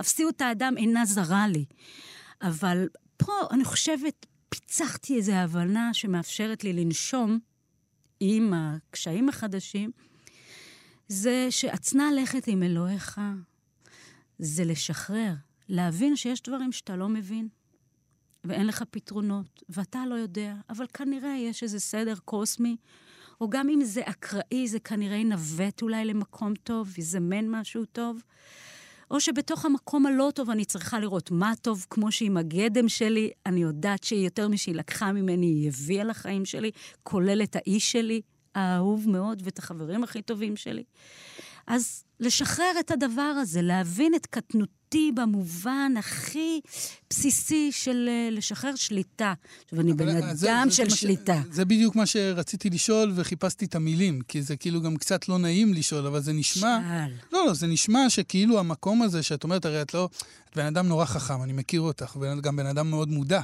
אפסיות 0.00 0.40
האדם 0.40 0.74
אינה 0.76 1.04
זרה 1.04 1.48
לי. 1.48 1.64
אבל 2.42 2.88
פה, 3.16 3.32
אני 3.50 3.64
חושבת, 3.64 4.26
פיצחתי 4.48 5.16
איזו 5.16 5.32
הבנה 5.32 5.94
שמאפשרת 5.94 6.64
לי 6.64 6.72
לנשום 6.72 7.38
עם 8.20 8.52
הקשיים 8.54 9.28
החדשים, 9.28 9.90
זה 11.08 11.46
שאצנע 11.50 12.08
לכת 12.22 12.46
עם 12.46 12.62
אלוהיך, 12.62 13.20
זה 14.38 14.64
לשחרר, 14.64 15.32
להבין 15.68 16.16
שיש 16.16 16.42
דברים 16.42 16.72
שאתה 16.72 16.96
לא 16.96 17.08
מבין, 17.08 17.48
ואין 18.44 18.66
לך 18.66 18.82
פתרונות, 18.90 19.62
ואתה 19.68 20.06
לא 20.06 20.14
יודע, 20.14 20.54
אבל 20.70 20.86
כנראה 20.94 21.36
יש 21.38 21.62
איזה 21.62 21.80
סדר 21.80 22.14
קוסמי, 22.24 22.76
או 23.40 23.50
גם 23.50 23.68
אם 23.68 23.84
זה 23.84 24.00
אקראי, 24.04 24.68
זה 24.68 24.80
כנראה 24.80 25.16
ינווט 25.16 25.82
אולי 25.82 26.04
למקום 26.04 26.54
טוב, 26.54 26.98
יזמן 26.98 27.48
משהו 27.48 27.84
טוב. 27.84 28.22
או 29.10 29.20
שבתוך 29.20 29.64
המקום 29.64 30.06
הלא 30.06 30.32
טוב 30.34 30.50
אני 30.50 30.64
צריכה 30.64 31.00
לראות 31.00 31.30
מה 31.30 31.52
טוב, 31.62 31.86
כמו 31.90 32.12
שעם 32.12 32.36
הגדם 32.36 32.88
שלי, 32.88 33.30
אני 33.46 33.60
יודעת 33.60 34.04
שהיא 34.04 34.24
יותר 34.24 34.48
משהיא 34.48 34.74
לקחה 34.74 35.12
ממני, 35.12 35.46
היא 35.46 35.68
הביאה 35.68 36.04
לחיים 36.04 36.44
שלי, 36.44 36.70
כולל 37.02 37.42
את 37.42 37.56
האיש 37.56 37.92
שלי, 37.92 38.20
האהוב 38.58 39.08
מאוד, 39.08 39.42
ואת 39.44 39.58
החברים 39.58 40.04
הכי 40.04 40.22
טובים 40.22 40.56
שלי. 40.56 40.82
אז 41.66 42.04
לשחרר 42.20 42.72
את 42.80 42.90
הדבר 42.90 43.22
הזה, 43.22 43.62
להבין 43.62 44.14
את 44.14 44.26
קטנותי 44.26 45.12
במובן 45.14 45.92
הכי 45.98 46.60
בסיסי 47.10 47.72
של 47.72 48.08
אה, 48.08 48.28
לשחרר 48.30 48.74
שליטה. 48.76 49.34
עכשיו, 49.64 49.80
אני 49.80 49.92
בן 49.92 50.08
אדם 50.08 50.34
זה, 50.34 50.50
של 50.70 50.90
זה 50.90 50.96
שליטה. 50.96 51.40
ש... 51.52 51.54
זה 51.54 51.64
בדיוק 51.64 51.96
מה 51.96 52.06
שרציתי 52.06 52.70
לשאול, 52.70 53.12
וחיפשתי 53.14 53.64
את 53.64 53.74
המילים, 53.74 54.20
כי 54.28 54.42
זה 54.42 54.56
כאילו 54.56 54.80
גם 54.80 54.96
קצת 54.96 55.28
לא 55.28 55.38
נעים 55.38 55.74
לשאול, 55.74 56.06
אבל 56.06 56.20
זה 56.20 56.32
נשמע... 56.32 56.78
שאל. 56.88 57.12
לא, 57.32 57.46
לא, 57.46 57.54
זה 57.54 57.66
נשמע 57.66 58.10
שכאילו 58.10 58.58
המקום 58.58 59.02
הזה 59.02 59.22
שאת 59.22 59.44
אומרת, 59.44 59.64
הרי 59.64 59.82
את 59.82 59.94
לא... 59.94 60.08
את 60.50 60.56
בן 60.56 60.66
אדם 60.66 60.88
נורא 60.88 61.04
חכם, 61.04 61.42
אני 61.42 61.52
מכיר 61.52 61.80
אותך, 61.80 62.16
וגם 62.20 62.56
בן 62.56 62.66
אדם 62.66 62.90
מאוד 62.90 63.08
מודע. 63.08 63.40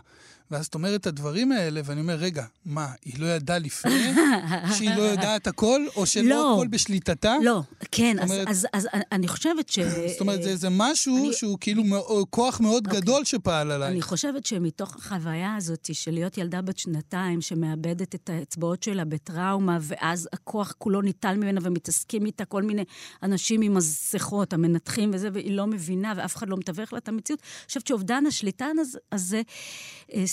ואז 0.51 0.67
את 0.67 0.75
אומרת 0.75 1.01
את 1.01 1.07
הדברים 1.07 1.53
האלה, 1.53 1.81
ואני 1.85 2.01
אומר, 2.01 2.15
רגע, 2.15 2.45
מה, 2.65 2.89
היא 3.05 3.15
לא 3.19 3.27
ידעה 3.27 3.59
לפני 3.59 4.13
שהיא 4.77 4.95
לא 4.97 5.03
יודעת 5.03 5.47
הכל, 5.47 5.87
או 5.97 6.07
שלא 6.07 6.29
לא, 6.29 6.53
הכל 6.55 6.67
בשליטתה? 6.67 7.35
לא, 7.43 7.61
כן, 7.91 8.17
אומרת, 8.23 8.49
אז, 8.49 8.67
אז, 8.73 8.87
אז 8.93 9.01
אני 9.13 9.29
חושבת 9.29 9.69
ש... 9.69 9.79
זאת 10.13 10.21
אומרת, 10.21 10.43
זה, 10.43 10.57
זה 10.57 10.69
משהו 10.71 11.17
אני, 11.17 11.33
שהוא 11.33 11.59
כאילו 11.61 11.83
כוח 12.31 12.61
מאוד 12.61 12.87
אוקיי. 12.87 13.01
גדול 13.01 13.25
שפעל 13.25 13.71
עליי. 13.71 13.93
אני 13.93 14.03
חושבת 14.03 14.47
שמתוך 14.47 14.97
החוויה 14.97 15.55
הזאת 15.57 15.95
של 15.95 16.11
להיות 16.11 16.39
ילדה 16.39 16.63
בת 16.63 16.79
שנתיים, 16.79 17.41
שמאבדת 17.41 18.15
את 18.15 18.31
האצבעות 18.31 18.83
שלה 18.83 19.05
בטראומה, 19.05 19.79
ואז 19.81 20.29
הכוח 20.33 20.75
כולו 20.79 21.01
ניטל 21.01 21.37
ממנה 21.37 21.61
ומתעסקים 21.63 22.27
איתה 22.27 22.45
כל 22.45 22.63
מיני 22.63 22.85
אנשים 23.23 23.63
עם 23.63 23.75
מסכות, 23.75 24.53
המנתחים 24.53 25.11
וזה, 25.15 25.29
והיא 25.33 25.57
לא 25.57 25.67
מבינה, 25.67 26.13
ואף 26.17 26.37
אחד 26.37 26.49
לא 26.49 26.57
מתווך 26.57 26.93
לה 26.93 26.99
את 26.99 27.09
המציאות. 27.09 27.41
אני 27.41 27.67
חושבת 27.67 27.87
שאובדן 27.87 28.27
השליטה 28.27 28.67
הזה... 29.13 29.43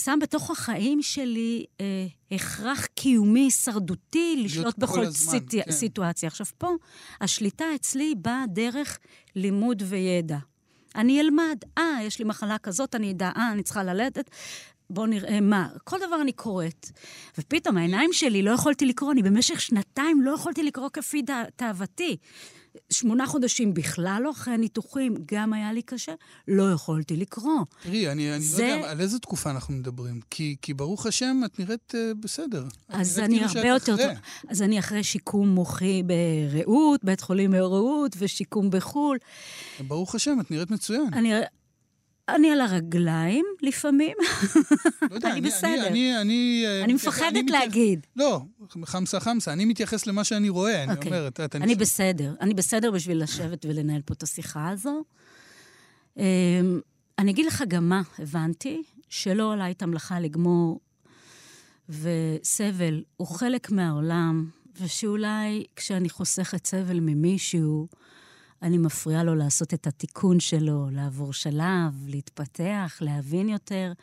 שם 0.04 0.20
בתוך 0.22 0.52
החיים 0.52 1.02
שלי 1.02 1.66
אה, 1.82 1.86
הכרח 2.32 2.86
קיומי, 2.86 3.40
הישרדותי, 3.40 4.42
לשלוט 4.46 4.78
בכל 4.78 5.06
הזמן, 5.06 5.32
סיטי, 5.32 5.64
כן. 5.64 5.72
סיטואציה. 5.72 6.28
עכשיו, 6.28 6.48
פה 6.58 6.70
השליטה 7.22 7.66
אצלי 7.76 8.16
באה 8.18 8.44
דרך 8.48 9.00
לימוד 9.36 9.84
וידע. 9.86 10.38
אני 10.96 11.20
אלמד, 11.22 11.58
אה, 11.78 11.98
יש 12.04 12.20
לי 12.20 12.26
מחלה 12.26 12.58
כזאת, 12.58 12.96
אני 12.96 13.12
אדע, 13.12 13.32
אה, 13.38 13.52
אני 13.52 13.64
צריכה 13.64 13.84
ללדת. 13.84 14.30
בואו 14.90 15.06
נראה 15.06 15.42
מה. 15.42 15.68
כל 15.84 15.98
דבר 16.08 16.22
אני 16.22 16.32
קוראת. 16.32 16.90
ופתאום 17.38 17.78
העיניים 17.78 18.14
שלי, 18.14 18.42
לא 18.42 18.52
יכולתי 18.52 18.86
לקרוא, 18.86 19.12
אני 19.12 19.24
במשך 19.24 19.62
שנתיים 19.62 20.22
לא 20.22 20.32
יכולתי 20.32 20.64
לקרוא 20.64 20.90
כפי 20.94 21.22
תאוותי. 21.56 22.18
שמונה 22.90 23.28
חודשים 23.28 23.74
בכלל 23.74 24.22
לא, 24.24 24.32
אחרי 24.32 24.54
הניתוחים 24.54 25.16
גם 25.26 25.54
היה 25.54 25.74
לי 25.74 25.82
קשה, 25.82 26.14
לא 26.48 26.72
יכולתי 26.72 27.18
לקרוא. 27.18 27.60
תראי, 27.84 28.12
אני, 28.12 28.36
אני 28.36 28.42
זה... 28.42 28.64
לא 28.64 28.68
יודע 28.68 28.92
על 28.92 29.02
איזה 29.02 29.20
תקופה 29.20 29.52
אנחנו 29.52 29.74
מדברים, 29.74 30.20
כי, 30.30 30.56
כי 30.62 30.74
ברוך 30.74 31.06
השם, 31.06 31.42
את 31.46 31.60
נראית 31.60 31.94
uh, 31.96 32.14
בסדר. 32.20 32.66
אז 32.90 33.20
אני 33.20 33.40
כאילו 33.40 33.52
הרבה 33.56 33.68
יותר 33.68 33.98
טוב. 33.98 34.12
אז 34.50 34.62
אני 34.62 34.80
אחרי 34.80 35.04
שיקום 35.04 35.50
מוחי 35.50 36.04
ברעות, 36.04 37.04
בית 37.04 37.22
חולים 37.22 37.52
ברעות, 37.52 38.16
ושיקום 38.18 38.70
בחו"ל. 38.70 39.18
ברוך 39.88 40.16
השם, 40.16 40.38
את 40.42 40.52
נראית 40.52 40.72
מצוין. 40.72 41.10
אני, 41.14 41.34
אני 42.36 42.52
על 42.52 42.62
הרגליים 42.62 43.46
לפעמים. 43.62 44.18
לא 45.10 45.16
יודע, 45.16 45.32
אני 45.32 45.42
בסדר. 45.42 45.88
אני, 45.88 46.22
אני, 46.22 46.64
אה, 46.66 46.84
אני 46.84 46.94
מפחדת 46.94 47.50
להגיד. 47.50 48.08
לא, 48.16 48.42
חמסה 48.86 49.20
חמסה, 49.20 49.54
אני 49.54 49.66
מתייחס 49.66 50.08
למה 50.08 50.24
שאני 50.24 50.50
רואה, 50.50 50.84
אני 50.84 50.94
אוקיי. 50.94 51.12
אומר, 51.12 51.28
את 51.28 51.40
יודעת, 51.40 51.56
אני 51.56 51.76
בסדר. 51.76 52.34
אני 52.42 52.54
בסדר 52.54 52.92
בשביל 52.92 53.24
לשבת 53.24 53.66
ולנהל 53.66 54.02
פה 54.02 54.14
את 54.14 54.24
השיחה 54.24 54.70
הזו. 54.70 55.04
אמ, 56.18 56.24
אני 57.20 57.32
אגיד 57.32 57.46
לך 57.46 57.64
גם 57.68 57.90
מה 57.90 58.02
הבנתי, 58.20 58.84
שלא 59.10 59.44
עולה 59.44 59.72
את 59.72 59.82
המלאכה 59.82 60.20
לגמור, 60.20 60.80
וסבל 61.90 63.04
הוא 63.18 63.28
חלק 63.28 63.72
מהעולם, 63.72 64.50
ושאולי 64.82 65.66
כשאני 65.76 66.10
חוסכת 66.10 66.66
סבל 66.68 67.00
ממישהו, 67.00 67.88
אני 68.62 68.78
מפריעה 68.78 69.24
לו 69.24 69.36
לעשות 69.36 69.74
את 69.74 69.88
התיקון 69.88 70.40
שלו, 70.40 70.90
לעבור 70.92 71.34
שלב, 71.34 72.08
להתפתח, 72.08 72.98
להבין 73.02 73.50
יותר. 73.50 73.94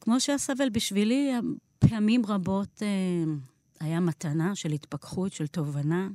כמו 0.00 0.20
שהסבל 0.20 0.68
בשבילי, 0.68 1.32
פעמים 1.78 2.26
רבות 2.26 2.82
אה, 2.82 2.88
היה 3.80 4.00
מתנה 4.00 4.54
של 4.54 4.72
התפכחות, 4.72 5.32
של 5.32 5.46
תובנה, 5.46 6.08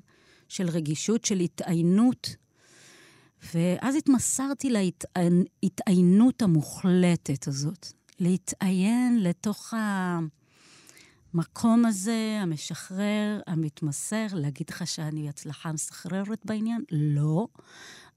של 0.47 0.69
רגישות, 0.69 1.25
של 1.25 1.39
התעיינות. 1.39 2.35
ואז 3.53 3.95
התמסרתי 3.95 4.69
להתעיינות 5.63 6.41
המוחלטת 6.41 7.47
הזאת. 7.47 7.87
להתעיין 8.19 9.23
לתוך 9.23 9.73
ה... 9.73 10.19
המקום 11.33 11.85
הזה, 11.85 12.39
המשחרר, 12.41 13.39
המתמסר, 13.47 14.27
להגיד 14.33 14.69
לך 14.69 14.87
שאני 14.87 15.29
הצלחה 15.29 15.71
מסחררת 15.71 16.39
בעניין? 16.45 16.83
לא, 16.91 17.47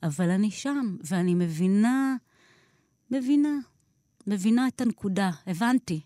אבל 0.03 0.31
אני 0.31 0.51
שם, 0.51 0.97
ואני 1.05 1.35
מבינה, 1.35 2.15
מבינה, 3.11 3.59
מבינה 4.27 4.69
את 4.69 4.81
הנקודה, 4.81 5.31
הבנתי. 5.47 6.01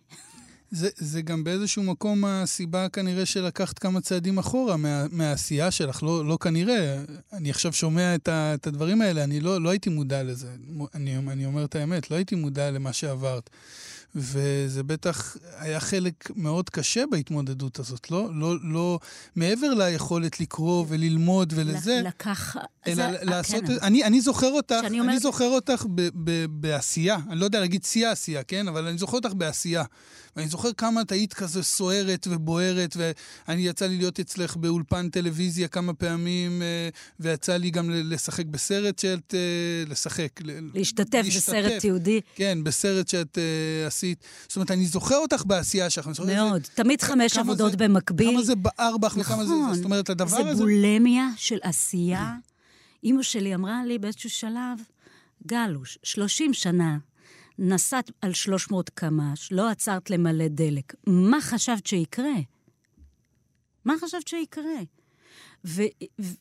זה, 0.70 0.88
זה 0.96 1.22
גם 1.22 1.44
באיזשהו 1.44 1.82
מקום 1.82 2.24
הסיבה 2.24 2.88
כנראה 2.88 3.26
שלקחת 3.26 3.78
כמה 3.78 4.00
צעדים 4.00 4.38
אחורה 4.38 4.76
מה, 4.76 5.06
מהעשייה 5.10 5.70
שלך, 5.70 6.02
לא, 6.02 6.28
לא 6.28 6.38
כנראה. 6.40 7.04
אני 7.32 7.50
עכשיו 7.50 7.72
שומע 7.72 8.14
את, 8.14 8.28
ה, 8.28 8.54
את 8.54 8.66
הדברים 8.66 9.00
האלה, 9.00 9.24
אני 9.24 9.40
לא, 9.40 9.62
לא 9.62 9.70
הייתי 9.70 9.90
מודע 9.90 10.22
לזה. 10.22 10.48
אני, 10.94 11.16
אני 11.18 11.46
אומר 11.46 11.64
את 11.64 11.76
האמת, 11.76 12.10
לא 12.10 12.16
הייתי 12.16 12.34
מודע 12.34 12.70
למה 12.70 12.92
שעברת. 12.92 13.50
וזה 14.14 14.82
בטח 14.82 15.36
היה 15.58 15.80
חלק 15.80 16.30
מאוד 16.36 16.70
קשה 16.70 17.04
בהתמודדות 17.10 17.78
הזאת, 17.78 18.10
לא? 18.10 18.28
לא, 18.34 18.54
לא 18.62 18.98
מעבר 19.36 19.74
ליכולת 19.74 20.40
לקרוא 20.40 20.84
וללמוד 20.88 21.52
ולזה, 21.56 22.00
לקח... 22.04 22.56
אלא 22.86 22.94
זה- 22.94 23.18
לעשות... 23.22 23.64
כן, 23.66 23.72
אני, 23.82 24.04
אני 24.04 24.20
זוכר 24.20 24.50
אותך, 24.50 24.76
אני 24.84 25.00
אומרת- 25.00 25.20
זוכר 25.22 25.48
אותך 25.48 25.84
ב, 25.94 26.08
ב, 26.24 26.44
בעשייה. 26.48 27.16
אני 27.30 27.40
לא 27.40 27.44
יודע 27.44 27.60
להגיד 27.60 27.84
שיא 27.84 28.06
העשייה, 28.08 28.42
כן? 28.42 28.68
אבל 28.68 28.86
אני 28.86 28.98
זוכר 28.98 29.16
אותך 29.16 29.32
בעשייה. 29.34 29.84
ואני 30.36 30.48
זוכר 30.48 30.72
כמה 30.72 31.00
את 31.00 31.12
היית 31.12 31.34
כזה 31.34 31.62
סוערת 31.62 32.26
ובוערת, 32.30 32.96
ואני 32.96 33.66
יצא 33.68 33.86
לי 33.86 33.96
להיות 33.96 34.20
אצלך 34.20 34.56
באולפן 34.56 35.08
טלוויזיה 35.08 35.68
כמה 35.68 35.94
פעמים, 35.94 36.62
אה, 36.62 36.88
ויצא 37.20 37.56
לי 37.56 37.70
גם 37.70 37.90
לשחק 37.90 38.46
בסרט 38.46 38.98
שאת... 38.98 39.34
אה, 39.34 39.40
לשחק. 39.90 40.28
ל- 40.44 40.68
להשתתף 40.74 41.22
בסרט 41.36 41.72
תיעודי. 41.80 42.20
כן, 42.34 42.58
בסרט 42.64 43.08
שאת 43.08 43.38
uh, 43.38 43.86
עשית. 43.86 44.18
זאת 44.48 44.56
אומרת, 44.56 44.70
אני 44.70 44.86
זוכר 44.86 45.16
אותך 45.16 45.42
בעשייה 45.46 45.90
שלך. 45.90 46.10
מאוד. 46.26 46.62
תמיד 46.74 47.02
חמש 47.02 47.36
עבודות 47.36 47.70
זה- 47.70 47.76
במקביל. 47.76 48.30
כמה 48.30 48.42
זה 48.42 48.54
בער 48.54 48.96
בך 48.96 49.16
וכמה 49.20 49.44
זה... 49.44 49.54
נכון. 49.54 49.74
זאת 49.74 49.84
אומרת, 49.84 50.10
הדבר 50.10 50.42
זה 50.44 50.50
הזה... 50.50 50.62
בולמיה 50.62 51.28
של 51.36 51.58
עשייה. 51.62 52.34
אימא 53.04 53.22
שלי 53.22 53.54
אמרה 53.54 53.84
לי 53.86 53.98
באיזשהו 53.98 54.30
שלב, 54.30 54.78
גלוש, 55.46 55.98
30 56.02 56.54
שנה 56.54 56.98
נסעת 57.60 58.10
על 58.20 58.32
300 58.32 58.90
קמ"ש, 58.90 59.52
לא 59.52 59.70
עצרת 59.70 60.10
למלא 60.10 60.48
דלק. 60.48 60.94
מה 61.06 61.40
חשבת 61.40 61.86
שיקרה? 61.86 62.34
מה 63.84 63.94
חשבת 64.00 64.28
שיקרה? 64.28 64.80
ו... 65.64 65.82
ו... 66.20 66.32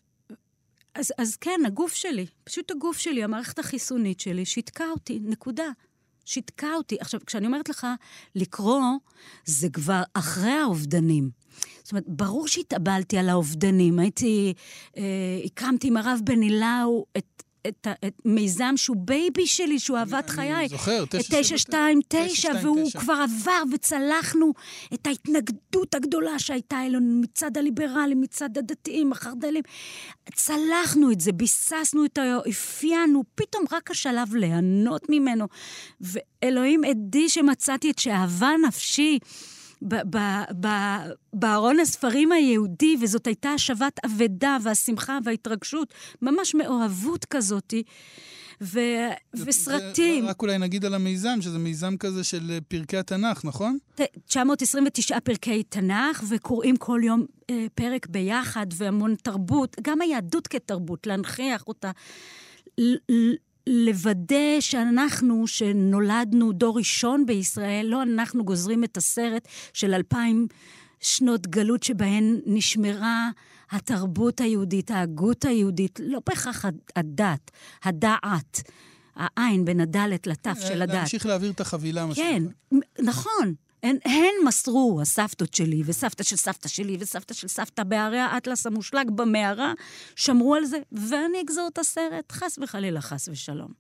אז, 0.95 1.13
אז 1.17 1.35
כן, 1.35 1.59
הגוף 1.65 1.93
שלי, 1.93 2.25
פשוט 2.43 2.71
הגוף 2.71 2.97
שלי, 2.97 3.23
המערכת 3.23 3.59
החיסונית 3.59 4.19
שלי, 4.19 4.45
שיתקה 4.45 4.85
אותי, 4.89 5.19
נקודה. 5.23 5.69
שיתקה 6.25 6.75
אותי. 6.75 6.97
עכשיו, 6.99 7.19
כשאני 7.25 7.47
אומרת 7.47 7.69
לך 7.69 7.87
לקרוא, 8.35 8.81
זה 9.45 9.69
כבר 9.69 10.03
אחרי 10.13 10.51
האובדנים. 10.51 11.29
זאת 11.83 11.91
אומרת, 11.91 12.03
ברור 12.07 12.47
שהתאבלתי 12.47 13.17
על 13.17 13.29
האובדנים. 13.29 13.99
הייתי, 13.99 14.53
אה, 14.97 15.03
הקמתי 15.45 15.87
עם 15.87 15.97
הרב 15.97 16.19
בני 16.23 16.41
לאו 16.41 17.05
את, 17.17 17.43
את, 17.67 17.87
את 18.07 18.13
מיזם 18.25 18.73
שהוא 18.77 18.97
בייבי 18.99 19.47
שלי, 19.47 19.79
שהוא 19.79 19.97
אהבת 19.97 20.29
חיי. 20.29 20.55
אני 20.55 20.67
זוכר, 20.67 21.03
את 21.03 21.09
929, 21.09 21.99
929, 22.09 22.65
והוא 22.65 22.89
929. 22.89 22.99
כבר 22.99 23.13
עבר 23.13 23.63
וצלחנו 23.73 24.53
את 24.93 25.07
ההתנגדות 25.07 25.95
הגדולה 25.95 26.39
שהייתה 26.39 26.85
אלינו 26.85 27.21
מצד 27.21 27.57
הליברלים, 27.57 28.21
מצד 28.21 28.57
הדתיים, 28.57 29.11
החרד"לים. 29.11 29.63
צלחנו 30.33 31.11
את 31.11 31.21
זה, 31.21 31.31
ביססנו 31.31 32.05
את 32.05 32.17
ה... 32.17 32.37
אפיינו, 32.49 33.23
פתאום 33.35 33.63
רק 33.71 33.91
השלב 33.91 34.35
ליהנות 34.35 35.09
ממנו. 35.09 35.47
ואלוהים 36.01 36.83
עדי 36.83 37.29
שמצאתי 37.29 37.91
את 37.91 37.99
שאהבה 37.99 38.51
נפשי. 38.67 39.19
ב- 39.81 40.15
ב- 40.17 40.65
ב- 40.65 41.09
בארון 41.33 41.79
הספרים 41.79 42.31
היהודי, 42.31 42.95
וזאת 43.01 43.27
הייתה 43.27 43.49
השבת 43.49 43.99
אבדה 44.05 44.57
והשמחה 44.63 45.17
וההתרגשות, 45.23 45.93
ממש 46.21 46.55
מאוהבות 46.55 47.25
כזאתי. 47.25 47.83
ו- 48.61 48.79
וסרטים. 49.35 50.25
רק 50.25 50.41
אולי 50.41 50.57
נגיד 50.57 50.85
על 50.85 50.93
המיזם, 50.93 51.37
שזה 51.41 51.57
מיזם 51.57 51.97
כזה 51.97 52.23
של 52.23 52.51
אה, 52.51 52.57
פרקי 52.67 52.97
התנ"ך, 52.97 53.45
נכון? 53.45 53.77
ת- 53.95 54.01
929 54.25 55.19
פרקי 55.19 55.63
תנ"ך, 55.63 56.23
וקוראים 56.29 56.77
כל 56.77 57.01
יום 57.03 57.25
אה, 57.49 57.65
פרק 57.75 58.07
ביחד, 58.07 58.65
והמון 58.73 59.15
תרבות, 59.23 59.75
גם 59.81 60.01
היהדות 60.01 60.47
כתרבות, 60.47 61.07
להנכיח 61.07 61.63
אותה. 61.67 61.91
לוודא 63.67 64.35
שאנחנו, 64.59 65.47
שנולדנו 65.47 66.51
דור 66.51 66.77
ראשון 66.77 67.25
בישראל, 67.25 67.85
לא 67.85 68.03
אנחנו 68.03 68.45
גוזרים 68.45 68.83
את 68.83 68.97
הסרט 68.97 69.47
של 69.73 69.93
אלפיים 69.93 70.47
שנות 70.99 71.47
גלות 71.47 71.83
שבהן 71.83 72.39
נשמרה 72.45 73.29
התרבות 73.71 74.41
היהודית, 74.41 74.91
ההגות 74.91 75.45
היהודית, 75.45 75.99
לא 76.03 76.19
בהכרח 76.29 76.65
הד- 76.65 76.79
הדת, 76.95 77.51
הדעת, 77.83 78.61
העין 79.15 79.65
בין 79.65 79.79
הדלת 79.79 80.27
לתף 80.27 80.57
של 80.67 80.81
הדת. 80.81 80.93
להמשיך 80.93 81.25
להעביר 81.25 81.51
את 81.51 81.59
החבילה, 81.61 82.05
מה 82.05 82.15
כן, 82.15 82.43
נכון. 82.99 83.53
הן, 83.83 83.97
הן 84.05 84.47
מסרו, 84.47 84.99
הסבתות 85.01 85.53
שלי, 85.53 85.81
וסבתא 85.85 86.23
של 86.23 86.35
סבתא 86.35 86.67
שלי, 86.67 86.97
וסבתא 86.99 87.33
של 87.33 87.47
סבתא 87.47 87.83
בערי 87.83 88.19
האטלס 88.19 88.65
המושלג 88.65 89.09
במערה, 89.09 89.73
שמרו 90.15 90.55
על 90.55 90.65
זה, 90.65 90.79
ואני 90.91 91.41
אגזור 91.41 91.67
את 91.73 91.77
הסרט, 91.77 92.31
חס 92.31 92.59
וחלילה, 92.61 93.01
חס 93.01 93.29
ושלום. 93.31 93.71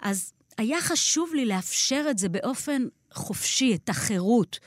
אז 0.00 0.32
היה 0.58 0.80
חשוב 0.80 1.34
לי 1.34 1.46
לאפשר 1.46 2.06
את 2.10 2.18
זה 2.18 2.28
באופן 2.28 2.82
חופשי, 3.12 3.74
את 3.74 3.88
החירות. 3.88 4.58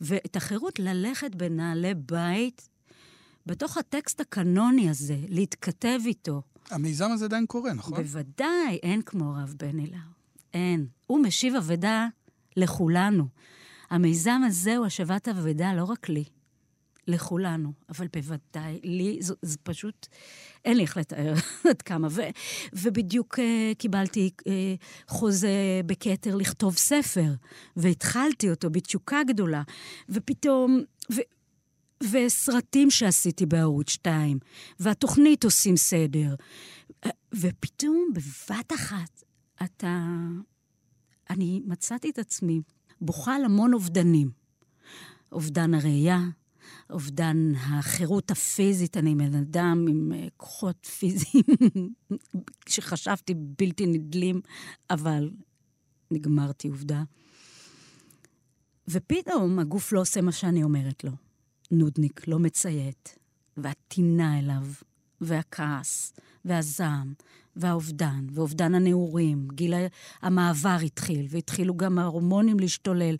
ואת 0.00 0.36
החירות 0.36 0.78
ללכת 0.78 1.34
בנעלי 1.34 1.94
בית, 1.94 2.68
בתוך 3.46 3.76
הטקסט 3.76 4.20
הקנוני 4.20 4.90
הזה, 4.90 5.16
להתכתב 5.28 6.00
איתו. 6.06 6.42
המיזם 6.70 7.10
הזה 7.12 7.24
עדיין 7.24 7.46
קורה, 7.46 7.72
נכון? 7.72 8.02
בוודאי, 8.02 8.78
אין 8.82 9.02
כמו 9.02 9.36
הרב 9.36 9.54
בן 9.58 9.78
אילאו. 9.78 9.98
אין. 10.54 10.86
הוא 11.06 11.22
משיב 11.22 11.54
אבדה 11.54 12.06
לכולנו. 12.56 13.28
המיזם 13.94 14.40
הזה 14.46 14.76
הוא 14.76 14.86
השבת 14.86 15.28
אבדה 15.28 15.74
לא 15.74 15.84
רק 15.84 16.08
לי, 16.08 16.24
לכולנו, 17.06 17.72
אבל 17.88 18.06
בוודאי, 18.12 18.80
לי 18.84 19.18
זה, 19.20 19.34
זה 19.42 19.56
פשוט, 19.62 20.06
אין 20.64 20.76
לי 20.76 20.82
איך 20.82 20.96
לתאר 20.96 21.34
עד 21.70 21.82
כמה. 21.82 22.08
ו, 22.10 22.22
ובדיוק 22.72 23.38
uh, 23.38 23.42
קיבלתי 23.78 24.30
uh, 24.40 24.44
חוזה 25.08 25.80
בכתר 25.86 26.36
לכתוב 26.36 26.76
ספר, 26.76 27.32
והתחלתי 27.76 28.50
אותו 28.50 28.70
בתשוקה 28.70 29.22
גדולה, 29.26 29.62
ופתאום... 30.08 30.82
ו, 31.12 31.16
וסרטים 32.10 32.90
שעשיתי 32.90 33.46
בערוץ 33.46 33.90
2, 33.90 34.38
והתוכנית 34.80 35.44
עושים 35.44 35.76
סדר. 35.76 36.34
ופתאום, 37.34 38.12
בבת 38.14 38.72
אחת, 38.74 39.22
אתה... 39.64 40.06
אני 41.30 41.60
מצאתי 41.66 42.10
את 42.10 42.18
עצמי 42.18 42.60
בוכה 43.00 43.34
על 43.34 43.44
המון 43.44 43.74
אובדנים. 43.74 44.30
אובדן 45.32 45.74
הראייה, 45.74 46.20
אובדן 46.90 47.52
החירות 47.56 48.30
הפיזית, 48.30 48.96
אני 48.96 49.14
בן 49.14 49.34
אדם 49.34 49.86
עם 49.88 50.12
אה, 50.12 50.26
כוחות 50.36 50.86
פיזיים 50.86 51.44
שחשבתי 52.68 53.34
בלתי 53.58 53.86
נדלים, 53.86 54.40
אבל 54.90 55.30
נגמרתי 56.10 56.68
עובדה. 56.68 57.02
ופתאום 58.88 59.58
הגוף 59.58 59.92
לא 59.92 60.00
עושה 60.00 60.20
מה 60.20 60.32
שאני 60.32 60.62
אומרת 60.62 61.04
לו. 61.04 61.10
נודניק, 61.70 62.28
לא 62.28 62.38
מציית, 62.38 63.18
והטינה 63.56 64.38
אליו, 64.38 64.66
והכעס, 65.26 66.12
והזעם, 66.44 67.12
והאובדן, 67.56 68.26
ואובדן 68.32 68.74
הנעורים. 68.74 69.48
גיל 69.52 69.74
המעבר 70.22 70.76
התחיל, 70.84 71.26
והתחילו 71.30 71.76
גם 71.76 71.98
ההורמונים 71.98 72.60
להשתולל. 72.60 73.16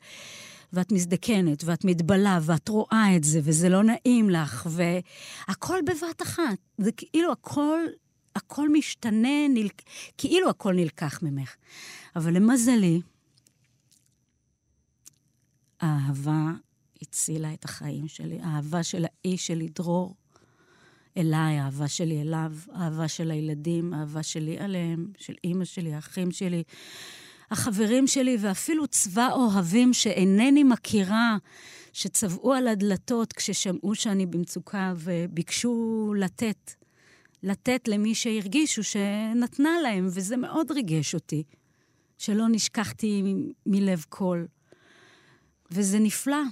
ואת 0.72 0.92
מזדקנת, 0.92 1.64
ואת 1.64 1.84
מתבלה, 1.84 2.38
ואת 2.42 2.68
רואה 2.68 3.16
את 3.16 3.24
זה, 3.24 3.40
וזה 3.42 3.68
לא 3.68 3.82
נעים 3.82 4.30
לך, 4.30 4.68
והכל 4.70 5.78
בבת 5.86 6.22
אחת. 6.22 6.58
זה 6.78 6.92
כאילו 6.92 7.32
הכל, 7.32 7.80
הכל 8.36 8.68
משתנה, 8.72 9.48
נל... 9.48 9.68
כאילו 10.18 10.50
הכל 10.50 10.74
נלקח 10.74 11.18
ממך. 11.22 11.54
אבל 12.16 12.34
למזלי, 12.34 13.00
האהבה 15.80 16.52
הצילה 17.02 17.52
את 17.52 17.64
החיים 17.64 18.08
שלי. 18.08 18.38
האהבה 18.42 18.82
של 18.82 19.04
האיש 19.04 19.46
שלי, 19.46 19.68
דרור, 19.68 20.14
אליי, 21.16 21.58
האהבה 21.58 21.88
שלי 21.88 22.20
אליו, 22.20 22.52
האהבה 22.72 23.08
של 23.08 23.30
הילדים, 23.30 23.94
האהבה 23.94 24.22
שלי 24.22 24.58
עליהם, 24.58 25.06
של 25.18 25.34
אימא 25.44 25.64
שלי, 25.64 25.94
האחים 25.94 26.30
שלי, 26.30 26.62
החברים 27.50 28.06
שלי, 28.06 28.36
ואפילו 28.40 28.86
צבא 28.86 29.28
אוהבים 29.32 29.92
שאינני 29.92 30.64
מכירה, 30.64 31.36
שצבעו 31.92 32.52
על 32.52 32.68
הדלתות 32.68 33.32
כששמעו 33.32 33.94
שאני 33.94 34.26
במצוקה 34.26 34.92
וביקשו 34.96 36.14
לתת. 36.18 36.70
לתת 37.42 37.88
למי 37.88 38.14
שהרגישו 38.14 38.82
שנתנה 38.82 39.70
להם, 39.82 40.06
וזה 40.06 40.36
מאוד 40.36 40.70
ריגש 40.70 41.14
אותי, 41.14 41.42
שלא 42.18 42.48
נשכחתי 42.48 43.34
מלב 43.66 44.04
כל. 44.08 44.44
וזה 45.70 45.98
נפלא. 45.98 46.42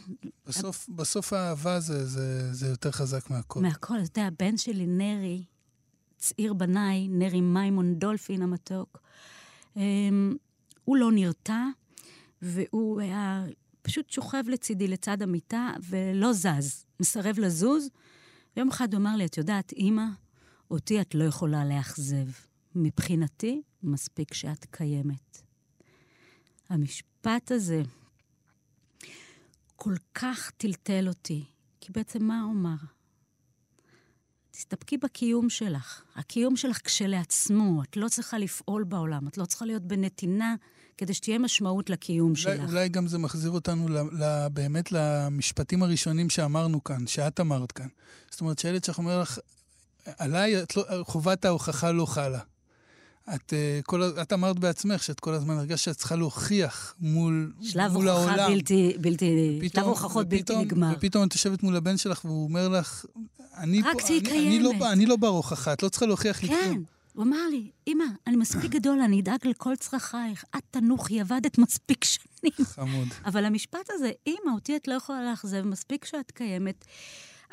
בסוף, 0.47 0.89
בסוף 0.89 1.33
האהבה 1.33 1.81
זה, 1.81 2.07
זה, 2.07 2.53
זה 2.53 2.67
יותר 2.67 2.91
חזק 2.91 3.31
מהכל. 3.31 3.61
מהכל, 3.61 3.95
אתה 3.95 4.21
יודע, 4.21 4.27
הבן 4.27 4.57
שלי, 4.57 4.87
נרי, 4.87 5.45
צעיר 6.19 6.55
בניי, 6.55 7.09
נרי 7.09 7.41
מימון 7.41 7.95
דולפין 7.95 8.43
המתוק, 8.43 8.99
אמ, 9.77 10.37
הוא 10.85 10.97
לא 10.97 11.13
נרתע, 11.13 11.65
והוא 12.43 13.01
היה 13.01 13.45
פשוט 13.83 14.11
שוכב 14.11 14.43
לצידי, 14.49 14.89
לצד 14.89 15.23
המיטה, 15.23 15.71
ולא 15.89 16.33
זז, 16.33 16.85
מסרב 17.01 17.39
לזוז. 17.39 17.89
ויום 18.57 18.69
אחד 18.69 18.95
הוא 18.95 19.01
אמר 19.01 19.17
לי, 19.17 19.27
את 19.27 19.39
יודעת, 19.39 19.73
אימא, 19.73 20.05
אותי 20.71 21.01
את 21.01 21.15
לא 21.15 21.25
יכולה 21.25 21.65
לאכזב. 21.65 22.27
מבחינתי, 22.75 23.63
מספיק 23.83 24.35
שאת 24.35 24.67
קיימת. 24.71 25.43
המשפט 26.69 27.53
הזה 27.53 27.83
כל 29.85 29.95
כך 30.15 30.51
טלטל 30.57 31.09
אותי, 31.09 31.45
כי 31.81 31.93
בעצם 31.93 32.25
מה 32.25 32.41
הוא 32.43 32.53
אמר? 32.53 32.75
תסתפקי 34.51 34.99
בקיום 34.99 35.51
שלך. 35.51 36.03
הקיום 36.17 36.57
שלך 36.57 36.81
כשלעצמו, 36.85 37.83
את 37.83 37.97
לא 37.97 38.09
צריכה 38.09 38.39
לפעול 38.39 38.85
בעולם, 38.85 39.29
את 39.29 39.39
לא 39.39 39.45
צריכה 39.45 39.65
להיות 39.65 39.83
בנתינה 39.83 40.55
כדי 40.99 41.15
שתהיה 41.15 41.39
משמעות 41.39 41.91
לקיום 41.91 42.31
אולי, 42.31 42.41
שלך. 42.41 42.71
אולי 42.71 42.89
גם 42.89 43.07
זה 43.07 43.19
מחזיר 43.19 43.51
אותנו 43.51 43.89
ל, 43.89 43.99
ל, 43.99 44.49
באמת 44.53 44.93
למשפטים 44.93 45.83
הראשונים 45.83 46.31
שאמרנו 46.31 46.85
כאן, 46.85 47.07
שאת 47.07 47.41
אמרת 47.41 47.73
כאן. 47.73 47.89
זאת 48.31 48.41
אומרת, 48.41 48.59
שהילד 48.59 48.85
שלך 48.85 48.99
אומר 48.99 49.21
לך, 49.21 49.39
עליי 50.19 50.63
את 50.63 50.77
לא, 50.77 50.85
חובת 51.03 51.45
ההוכחה 51.45 51.93
לא 51.93 52.07
חלה. 52.07 52.41
את, 53.35 53.53
אה, 53.53 53.81
כל, 53.85 54.03
את 54.23 54.33
אמרת 54.33 54.59
בעצמך 54.59 55.03
שאת 55.03 55.21
כל 55.21 55.33
הזמן 55.35 55.55
הרגשת 55.59 55.85
שאת 55.85 55.97
צריכה 55.97 56.17
להוכיח 56.17 56.95
מול, 57.01 57.53
שלב 57.63 57.93
מול 57.93 58.09
העולם. 58.09 58.29
הוכחה 58.29 58.49
בלתי, 58.49 58.93
בלתי, 59.01 59.59
פתאום- 59.63 59.71
שלב 59.85 59.89
הוכחות 59.89 60.29
בלתי 60.29 60.43
ופתאום- 60.43 60.61
נגמר. 60.61 60.93
ופתאום 60.97 61.27
את 61.29 61.33
יושבת 61.35 61.63
מול 61.63 61.77
הבן 61.77 61.97
שלך 61.97 62.25
והוא 62.25 62.45
אומר 62.45 62.69
לך, 62.69 63.05
אני 63.57 63.83
רק 63.83 64.01
פה, 64.01 64.09
אני, 64.09 64.19
אני, 64.19 64.59
לא, 64.61 64.69
קיימת." 64.69 64.81
בא- 64.81 64.93
אני 64.93 65.07
לא 65.07 65.17
בר 65.17 65.27
הוכחה, 65.29 65.73
את 65.73 65.83
לא 65.83 65.89
צריכה 65.89 66.07
להוכיח 66.07 66.43
לי 66.43 66.49
כן, 66.49 66.61
כלום. 66.73 66.85
הוא 67.13 67.25
אמר 67.25 67.49
לי, 67.51 67.71
אמא, 67.87 68.05
אני 68.27 68.37
מספיק 68.37 68.71
גדול, 68.71 69.01
אני 69.01 69.21
אדאג 69.21 69.39
לכל 69.47 69.77
צרכייך. 69.77 70.45
את 70.57 70.63
תנוחי, 70.71 71.21
עבדת 71.21 71.59
מספיק 71.59 72.05
שנים. 72.05 72.53
חמוד. 72.63 73.09
אבל 73.27 73.45
המשפט 73.45 73.91
הזה, 73.91 74.11
אמא, 74.27 74.55
אותי 74.55 74.77
את 74.77 74.89
לא 74.89 74.95
יכולה 74.95 75.31
לאכזב, 75.31 75.63
מספיק 75.67 76.05
שאת 76.05 76.31
קיימת, 76.31 76.85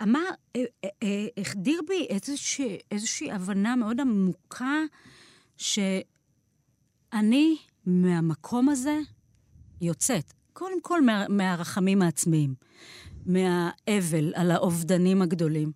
אמר, 0.03 0.19
אה, 0.55 0.61
אה, 1.03 1.07
החדיר 1.37 1.81
בי 1.87 2.07
איזושהי 2.91 3.31
הבנה 3.31 3.75
מאוד 3.75 3.99
עמוקה, 4.01 4.75
שאני 5.59 7.57
מהמקום 7.85 8.69
הזה 8.69 8.99
יוצאת. 9.81 10.33
קודם 10.53 10.81
כל 10.81 11.01
מה, 11.01 11.25
מהרחמים 11.29 12.01
העצמיים, 12.01 12.55
מהאבל 13.25 14.33
על 14.35 14.51
האובדנים 14.51 15.21
הגדולים. 15.21 15.71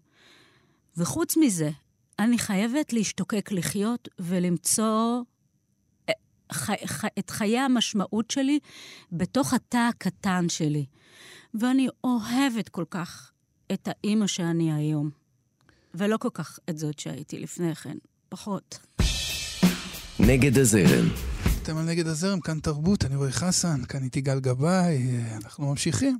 וחוץ 0.97 1.37
מזה, 1.37 1.69
אני 2.19 2.37
חייבת 2.37 2.93
להשתוקק 2.93 3.51
לחיות 3.51 4.09
ולמצוא 4.19 5.21
אה, 6.09 6.13
את 7.19 7.29
חיי 7.29 7.59
המשמעות 7.59 8.31
שלי 8.31 8.59
בתוך 9.11 9.53
התא 9.53 9.89
הקטן 9.89 10.49
שלי. 10.49 10.85
ואני 11.53 11.87
אוהבת 12.03 12.69
כל 12.69 12.85
כך 12.89 13.31
את 13.73 13.87
האימא 13.87 14.27
שאני 14.27 14.73
היום, 14.73 15.09
ולא 15.93 16.17
כל 16.17 16.29
כך 16.33 16.59
את 16.69 16.77
זאת 16.77 16.99
שהייתי 16.99 17.39
לפני 17.39 17.75
כן, 17.75 17.97
פחות. 18.29 18.79
נגד 20.27 20.57
הזרם, 20.57 21.07
אתם 21.63 21.77
על 21.77 21.85
נגד 21.85 22.07
הזרם, 22.07 22.39
כאן 22.39 22.59
תרבות, 22.59 23.05
אני 23.05 23.15
רועי 23.15 23.31
חסן, 23.31 23.85
כאן 23.89 24.03
איתי 24.03 24.21
גל 24.21 24.39
גבאי, 24.39 24.97
אה, 24.97 25.37
אנחנו 25.43 25.67
ממשיכים. 25.67 26.17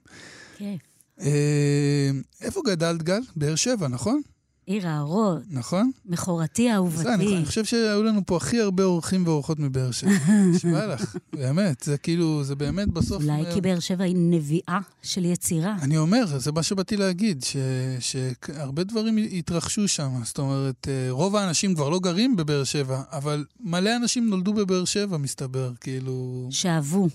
כיף. 0.58 0.82
אה, 1.22 2.10
איפה 2.42 2.62
גדלת, 2.66 3.04
גל? 3.04 3.22
באר 3.36 3.56
שבע, 3.56 3.88
נכון? 3.88 4.22
עיר 4.66 4.88
האורות, 4.88 5.42
נכון? 5.50 5.92
מכורתי 6.06 6.64
זה, 6.64 6.68
אני, 6.70 6.76
אהובתי. 6.76 7.38
אני 7.38 7.46
חושב 7.46 7.66
שהיו 7.66 8.04
לנו 8.04 8.22
פה 8.26 8.38
הכי 8.38 8.60
הרבה 8.62 8.84
אורחים 8.84 9.28
ואורחות 9.28 9.60
מבאר 9.60 9.92
שבע. 9.92 10.12
נשבע 10.56 10.88
לך, 10.88 11.16
באמת, 11.34 11.84
זה 11.84 11.98
כאילו, 11.98 12.44
זה 12.44 12.56
באמת 12.56 12.88
בסוף... 12.88 13.24
אולי 13.24 13.40
אומר- 13.40 13.54
כי 13.54 13.62
באר 13.62 13.80
שבע 13.80 14.04
היא 14.04 14.16
נביאה 14.18 14.80
של 15.02 15.26
יצירה. 15.26 15.76
אני 15.82 15.98
אומר, 15.98 16.26
זה 16.38 16.52
מה 16.52 16.64
שבאתי 16.64 16.98
להגיד, 16.98 17.44
ש- 17.44 17.56
שהרבה 18.00 18.84
דברים 18.84 19.18
התרחשו 19.38 19.88
שם. 19.88 20.10
זאת 20.24 20.38
אומרת, 20.40 20.88
אה, 20.88 21.12
רוב 21.12 21.36
האנשים 21.36 21.76
כבר 21.76 21.90
לא 21.90 22.00
גרים 22.00 22.36
בבאר 22.36 22.64
שבע, 22.64 23.02
אבל 23.12 23.46
מלא 23.60 23.96
אנשים 23.96 24.30
נולדו 24.30 24.54
בבאר 24.54 24.86
שבע, 24.86 25.18
מסתבר, 25.18 25.72
כאילו... 25.82 26.48
שאהבו, 26.52 27.08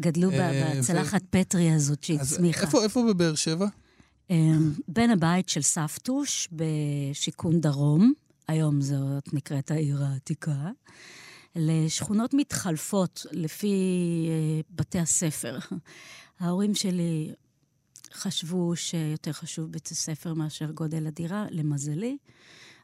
גדלו 0.00 0.30
ב- 0.30 0.34
אה, 0.34 0.72
בצלחת 0.78 1.22
פטרי 1.30 1.70
הזאת 1.72 2.04
שהצמיחה. 2.04 2.60
איפה, 2.60 2.82
איפה 2.84 3.04
בבאר 3.08 3.34
שבע? 3.34 3.66
אמ, 4.30 4.72
בין 4.88 5.10
הבית 5.10 5.48
של 5.48 5.62
סבתוש 5.62 6.48
בשיכון 6.52 7.60
דרום, 7.60 8.12
היום 8.48 8.80
זאת 8.80 9.34
נקראת 9.34 9.70
העיר 9.70 10.04
העתיקה, 10.04 10.70
לשכונות 11.56 12.34
מתחלפות 12.34 13.26
לפי 13.32 13.74
אה, 14.28 14.60
בתי 14.70 14.98
הספר. 14.98 15.58
ההורים 16.40 16.74
שלי 16.74 17.32
חשבו 18.12 18.76
שיותר 18.76 19.32
חשוב 19.32 19.72
בית 19.72 19.86
הספר 19.86 20.34
מאשר 20.34 20.70
גודל 20.70 21.06
הדירה, 21.06 21.46
למזלי. 21.50 22.16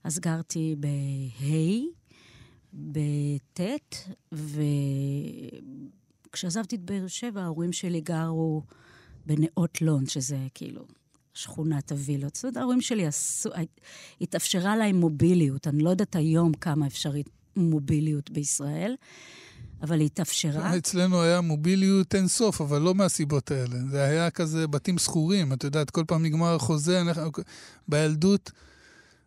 אז 0.04 0.18
גרתי 0.18 0.76
בה', 0.78 1.80
בט', 2.74 3.60
וכשעזבתי 6.32 6.76
את 6.76 6.80
באר 6.80 7.06
שבע, 7.06 7.42
ההורים 7.42 7.72
שלי 7.72 8.00
גרו 8.00 8.62
בנאות 9.26 9.82
לון, 9.82 10.06
שזה 10.06 10.38
כאילו 10.54 10.86
שכונת 11.36 11.92
הווילות. 11.92 12.34
זאת 12.34 12.44
אומרת, 12.44 12.56
ההורים 12.56 12.80
שלי 12.80 13.06
עשו, 13.06 13.50
התאפשרה 14.20 14.76
להם 14.76 14.96
מוביליות. 14.96 15.66
אני 15.66 15.82
לא 15.82 15.90
יודעת 15.90 16.16
היום 16.16 16.54
כמה 16.54 16.86
אפשרית 16.86 17.28
מוביליות 17.56 18.30
בישראל, 18.30 18.94
אבל 19.82 19.98
היא 19.98 20.06
התאפשרה. 20.06 20.76
אצלנו 20.76 21.22
היה 21.22 21.40
מוביליות 21.40 22.14
אין 22.14 22.28
סוף, 22.28 22.60
אבל 22.60 22.82
לא 22.82 22.94
מהסיבות 22.94 23.50
האלה. 23.50 23.76
זה 23.90 24.04
היה 24.04 24.30
כזה 24.30 24.66
בתים 24.66 24.98
שכורים, 24.98 25.52
את 25.52 25.64
יודעת, 25.64 25.90
כל 25.90 26.04
פעם 26.06 26.22
נגמר 26.22 26.54
החוזה, 26.54 27.00
אנחנו, 27.00 27.30
בילדות, 27.88 28.50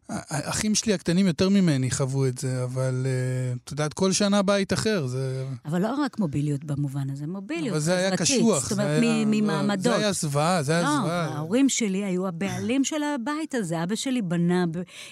האחים 0.10 0.76
שלי 0.76 0.94
הקטנים 0.94 1.28
יותר 1.28 1.50
ממני 1.50 1.92
חוו 1.92 2.26
את 2.28 2.38
זה, 2.38 2.64
אבל 2.64 3.06
אה, 3.06 3.54
את 3.64 3.72
יודעת, 3.72 3.94
כל 3.94 4.12
שנה 4.12 4.42
בית 4.42 4.74
אחר, 4.74 5.08
זה... 5.08 5.46
אבל 5.66 5.82
לא 5.82 5.94
רק 6.04 6.20
מוביליות 6.20 6.64
במובן 6.64 7.10
הזה, 7.10 7.28
מוביליות 7.28 7.70
אבל 7.72 7.80
זה 7.80 7.98
היה. 7.98 8.18
קשוח. 8.18 8.64
זאת 8.64 8.72
אומרת, 8.72 9.02
היה- 9.02 9.24
לא, 9.24 9.24
ממעמדות. 9.26 9.84
זה 9.84 9.96
היה 9.96 10.12
זוועה, 10.12 10.64
זה 10.64 10.72
היה 10.72 10.82
לא, 10.82 10.96
זוועה. 11.02 11.26
ההורים 11.36 11.70
שלי 11.70 12.04
היו 12.06 12.28
הבעלים 12.28 12.84
של 12.84 13.04
הבית 13.04 13.56
הזה. 13.56 13.84
אבא 13.84 13.96
שלי 13.96 14.22
בנה, 14.22 14.66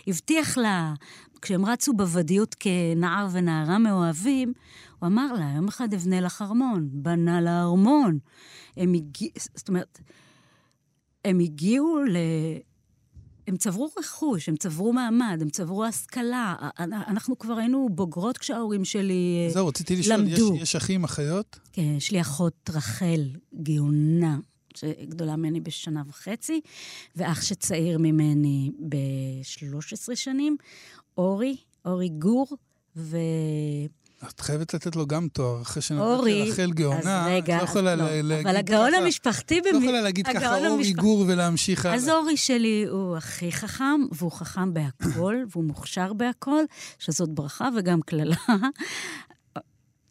הבטיח 0.07 0.57
לה, 0.57 0.93
כשהם 1.41 1.65
רצו 1.65 1.93
בוודיות 1.93 2.55
כנער 2.59 3.27
ונערה 3.31 3.77
מאוהבים, 3.77 4.53
הוא 4.99 5.07
אמר 5.07 5.33
לה, 5.33 5.51
יום 5.55 5.67
אחד 5.67 5.93
אבנה 5.93 6.21
לך 6.21 6.41
ארמון. 6.41 6.89
בנה 6.91 7.41
לה 7.41 7.61
ארמון. 7.61 8.17
הם 8.77 8.93
הגיעו, 8.93 9.31
זאת 9.55 9.69
אומרת, 9.69 9.99
הם 11.25 11.39
הגיעו 11.39 11.99
ל... 12.09 12.17
הם 13.47 13.57
צברו 13.57 13.89
רכוש, 13.99 14.49
הם 14.49 14.55
צברו 14.55 14.93
מעמד, 14.93 15.37
הם 15.41 15.49
צברו 15.49 15.85
השכלה. 15.85 16.55
אנחנו 16.79 17.39
כבר 17.39 17.53
היינו 17.53 17.89
בוגרות 17.91 18.37
כשההורים 18.37 18.85
שלי 18.85 19.45
אה, 19.47 19.53
זהו, 19.53 19.67
רציתי 19.67 19.95
לשאול, 19.95 20.27
יש, 20.27 20.39
למדו. 20.39 20.55
יש 20.55 20.75
אחים, 20.75 21.03
אחיות? 21.03 21.59
כן, 21.73 21.81
יש 21.97 22.11
לי 22.11 22.21
אחות 22.21 22.69
רחל 22.73 23.21
גאונה, 23.63 24.37
שגדולה 24.75 25.35
ממני 25.35 25.61
בשנה 25.61 26.03
וחצי, 26.07 26.61
ואח 27.15 27.41
שצעיר 27.41 27.97
ממני 27.97 28.71
ב-13 28.89 30.15
שנים, 30.15 30.57
אורי, 31.17 31.57
אורי 31.85 32.09
גור, 32.09 32.47
ו... 32.95 33.17
את 34.23 34.39
חייבת 34.39 34.73
לתת 34.73 34.95
לו 34.95 35.07
גם 35.07 35.27
תואר, 35.27 35.61
אחרי 35.61 35.81
שנתת 35.81 36.01
אורי, 36.01 36.45
לרחל 36.45 36.63
אז 36.63 36.69
גאונה, 36.69 37.25
רגע, 37.29 37.55
את 37.57 37.61
לא 37.61 37.67
יכולה 37.67 37.95
לא. 37.95 38.05
להגיד 38.21 38.47
אבל 38.47 38.55
הגאון 38.57 38.91
ככה- 38.91 39.01
המשפחתי... 39.01 39.59
את 39.59 39.63
לא 39.73 39.77
יכולה 39.77 40.01
להגיד 40.01 40.27
ככה 40.27 40.57
אורי 40.57 40.67
המשפח- 40.67 41.01
גור 41.01 41.25
ולהמשיך 41.27 41.85
הלאה. 41.85 41.95
אז 41.97 42.09
אורי 42.09 42.37
שלי 42.37 42.85
הוא 42.89 43.17
הכי 43.17 43.51
חכם, 43.51 43.85
והוא 44.11 44.31
חכם 44.31 44.73
בהכל, 44.73 45.35
והוא 45.51 45.63
מוכשר 45.63 46.13
בהכל, 46.13 46.63
שזאת 46.99 47.29
ברכה 47.29 47.69
וגם 47.77 48.01
קללה. 48.01 48.35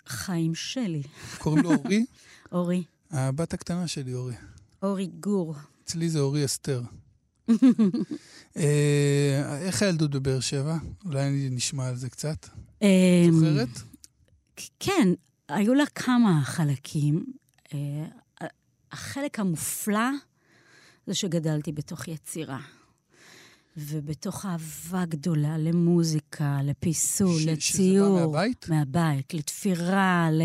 חיים 0.06 0.54
שלי. 0.54 1.02
קוראים 1.38 1.62
לו 1.64 1.70
אורי? 1.74 2.06
אורי, 2.52 2.82
הבת 3.10 3.54
הקטנה 3.54 3.86
שלי, 3.88 4.14
אורי. 4.14 4.34
אורי 4.82 5.06
גור. 5.20 5.54
אצלי 5.84 6.08
זה 6.08 6.18
אורי 6.20 6.44
אסתר. 6.44 6.82
אה, 8.56 9.58
איך 9.60 9.82
הילדות 9.82 10.10
בבאר 10.10 10.40
שבע? 10.40 10.76
אולי 11.04 11.48
נשמע 11.50 11.86
על 11.88 11.96
זה 11.96 12.08
קצת. 12.10 12.46
אמ, 12.82 12.88
זוכרת? 13.32 13.68
כן, 14.80 15.08
היו 15.48 15.74
לה 15.74 15.86
כמה 15.86 16.40
חלקים. 16.44 17.24
אה, 17.74 18.48
החלק 18.92 19.38
המופלא 19.38 20.08
זה 21.06 21.14
שגדלתי 21.14 21.72
בתוך 21.72 22.08
יצירה. 22.08 22.60
ובתוך 23.76 24.46
אהבה 24.46 25.04
גדולה 25.04 25.58
למוזיקה, 25.58 26.58
לפיסול, 26.64 27.38
ש- 27.40 27.46
לציור. 27.46 27.58
שזה 27.58 28.26
בא 28.26 28.26
מהבית? 28.26 28.66
מהבית, 28.68 29.34
לתפירה, 29.34 30.28
ל... 30.32 30.42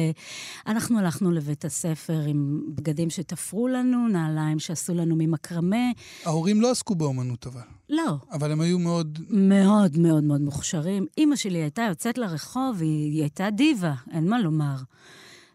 אנחנו 0.67 0.99
הלכנו 0.99 1.31
לבית 1.31 1.65
הספר 1.65 2.21
עם 2.27 2.61
בגדים 2.75 3.09
שתפרו 3.09 3.67
לנו, 3.67 4.07
נעליים 4.07 4.59
שעשו 4.59 4.93
לנו 4.93 5.15
ממקרמה. 5.15 5.91
ההורים 6.25 6.61
לא 6.61 6.71
עסקו 6.71 6.95
באומנות 6.95 7.47
אבל, 7.47 7.61
לא, 7.89 8.15
אבל 8.31 8.51
הם 8.51 8.61
היו 8.61 8.79
מאוד... 8.79 9.19
מאוד 9.29 9.97
מאוד 9.97 10.23
מאוד 10.23 10.41
מוכשרים. 10.41 11.05
אימא 11.17 11.35
שלי 11.35 11.57
הייתה 11.57 11.81
יוצאת 11.89 12.17
לרחוב, 12.17 12.81
היא, 12.81 13.11
היא 13.11 13.21
הייתה 13.21 13.49
דיווה, 13.49 13.93
אין 14.11 14.29
מה 14.29 14.39
לומר. 14.39 14.75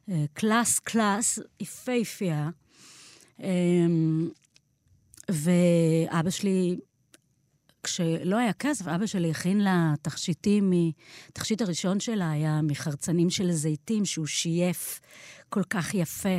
אה, 0.09 0.25
קלאס 0.33 0.79
קלאס, 0.79 1.39
יפהפייה. 1.61 2.51
אמ, 3.41 4.29
ואבא 5.31 6.31
שלי, 6.31 6.77
כשלא 7.87 8.37
היה 8.37 8.53
כסף, 8.53 8.89
אבא 8.89 9.07
שלי 9.07 9.31
הכין 9.31 9.61
לה 9.61 9.95
תכשיטים, 10.03 10.73
התכשיט 11.29 11.63
הראשון 11.63 12.01
שלה 12.01 12.31
היה 12.31 12.61
מחרצנים 12.63 13.31
של 13.31 13.53
זיתים, 13.53 14.05
שהוא 14.05 14.27
שייף 14.27 15.01
כל 15.49 15.63
כך 15.71 15.95
יפה. 15.95 16.39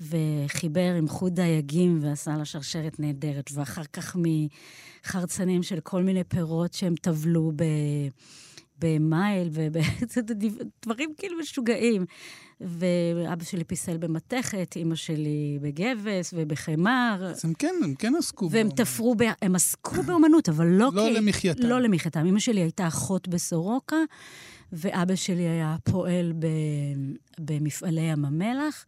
וחיבר 0.00 0.94
עם 0.98 1.08
חוט 1.08 1.32
דייגים 1.32 1.98
ועשה 2.02 2.36
לה 2.36 2.44
שרשרת 2.44 3.00
נהדרת, 3.00 3.50
ואחר 3.54 3.82
כך 3.92 4.16
מחרצנים 5.04 5.62
של 5.62 5.80
כל 5.80 6.02
מיני 6.02 6.24
פירות 6.24 6.74
שהם 6.74 6.94
טבלו. 6.94 7.52
במייל 8.78 9.50
ודברים 9.52 11.14
כאילו 11.18 11.38
משוגעים. 11.38 12.06
ואבא 12.64 13.44
שלי 13.44 13.64
פיסל 13.64 13.96
במתכת, 13.96 14.76
אימא 14.76 14.94
שלי 14.94 15.58
בגבס 15.62 16.34
ובחמר. 16.36 17.30
אז 17.30 17.44
הם 17.44 17.54
כן, 17.54 17.74
הם 17.84 17.94
כן 17.94 18.12
עסקו 18.18 18.50
והם 18.50 18.68
תפרו, 18.70 19.14
ב... 19.14 19.22
הם 19.42 19.54
עסקו 19.54 20.02
באומנות, 20.02 20.48
אבל 20.48 20.66
לא, 20.66 20.90
לא 20.94 21.02
כי... 21.02 21.14
למחייתם. 21.14 21.66
לא 21.66 21.80
למחייתם. 21.80 22.26
אימא 22.26 22.38
שלי 22.38 22.60
הייתה 22.60 22.88
אחות 22.88 23.28
בסורוקה, 23.28 23.96
ואבא 24.72 25.14
שלי 25.14 25.42
היה 25.48 25.76
פועל 25.84 26.32
ב... 26.38 26.46
במפעלי 27.40 28.00
ים 28.00 28.24
המלח. 28.24 28.84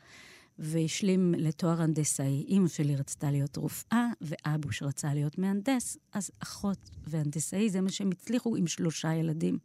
והשלים 0.58 1.34
לתואר 1.38 1.82
הנדסאי. 1.82 2.44
אימא 2.48 2.68
שלי 2.68 2.96
רצתה 2.96 3.30
להיות 3.30 3.56
רופאה, 3.56 4.06
ואבוש 4.20 4.82
רצה 4.82 5.14
להיות 5.14 5.38
מהנדס, 5.38 5.98
אז 6.12 6.30
אחות 6.38 6.90
והנדסאי, 7.06 7.70
זה 7.70 7.80
מה 7.80 7.90
שהם 7.90 8.10
הצליחו 8.10 8.56
עם 8.56 8.66
שלושה 8.66 9.14
ילדים. 9.14 9.58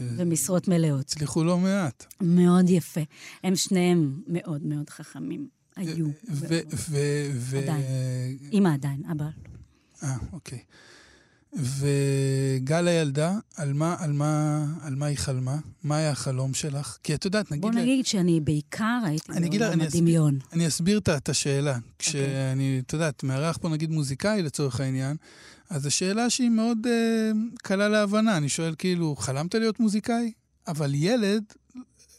ומשרות 0.00 0.68
מלאות. 0.68 1.00
הצליחו 1.00 1.44
לא 1.44 1.58
מעט. 1.58 2.06
מאוד 2.20 2.70
יפה. 2.70 3.00
הם 3.44 3.56
שניהם 3.56 4.20
מאוד 4.26 4.62
מאוד 4.62 4.90
חכמים. 4.90 5.48
היו. 5.76 6.06
ו... 6.28 7.58
עדיין. 7.58 7.82
אימא 8.52 8.68
עדיין, 8.68 9.02
אבא 9.10 9.24
לא. 9.24 10.08
אה, 10.08 10.16
אוקיי. 10.32 10.58
וגל 11.52 12.88
הילדה, 12.88 13.34
על 13.56 13.72
מה, 13.72 13.96
על, 13.98 14.12
מה, 14.12 14.64
על 14.82 14.94
מה 14.94 15.06
היא 15.06 15.18
חלמה? 15.18 15.58
מה 15.84 15.96
היה 15.96 16.10
החלום 16.10 16.54
שלך? 16.54 16.98
כי 17.02 17.14
את 17.14 17.24
יודעת, 17.24 17.50
נגיד... 17.50 17.62
בוא 17.62 17.70
נגיד 17.70 17.98
לה... 17.98 18.04
שאני 18.04 18.40
בעיקר 18.40 19.00
הייתי 19.04 19.58
בעולם 19.58 19.80
הדמיון. 19.80 20.38
אני 20.52 20.66
אסביר 20.66 20.98
את 20.98 21.28
השאלה. 21.28 21.74
אוקיי. 21.76 21.90
כשאני, 21.98 22.82
את 22.86 22.92
יודעת, 22.92 23.22
מארח 23.24 23.56
פה 23.56 23.68
נגיד 23.68 23.90
מוזיקאי 23.90 24.42
לצורך 24.42 24.80
העניין, 24.80 25.16
אז 25.70 25.82
זו 25.82 25.90
שאלה 25.90 26.30
שהיא 26.30 26.50
מאוד 26.50 26.78
uh, 26.86 27.58
קלה 27.62 27.88
להבנה. 27.88 28.36
אני 28.36 28.48
שואל 28.48 28.74
כאילו, 28.78 29.16
חלמת 29.16 29.54
להיות 29.54 29.80
מוזיקאי? 29.80 30.32
אבל 30.68 30.94
ילד, 30.94 31.44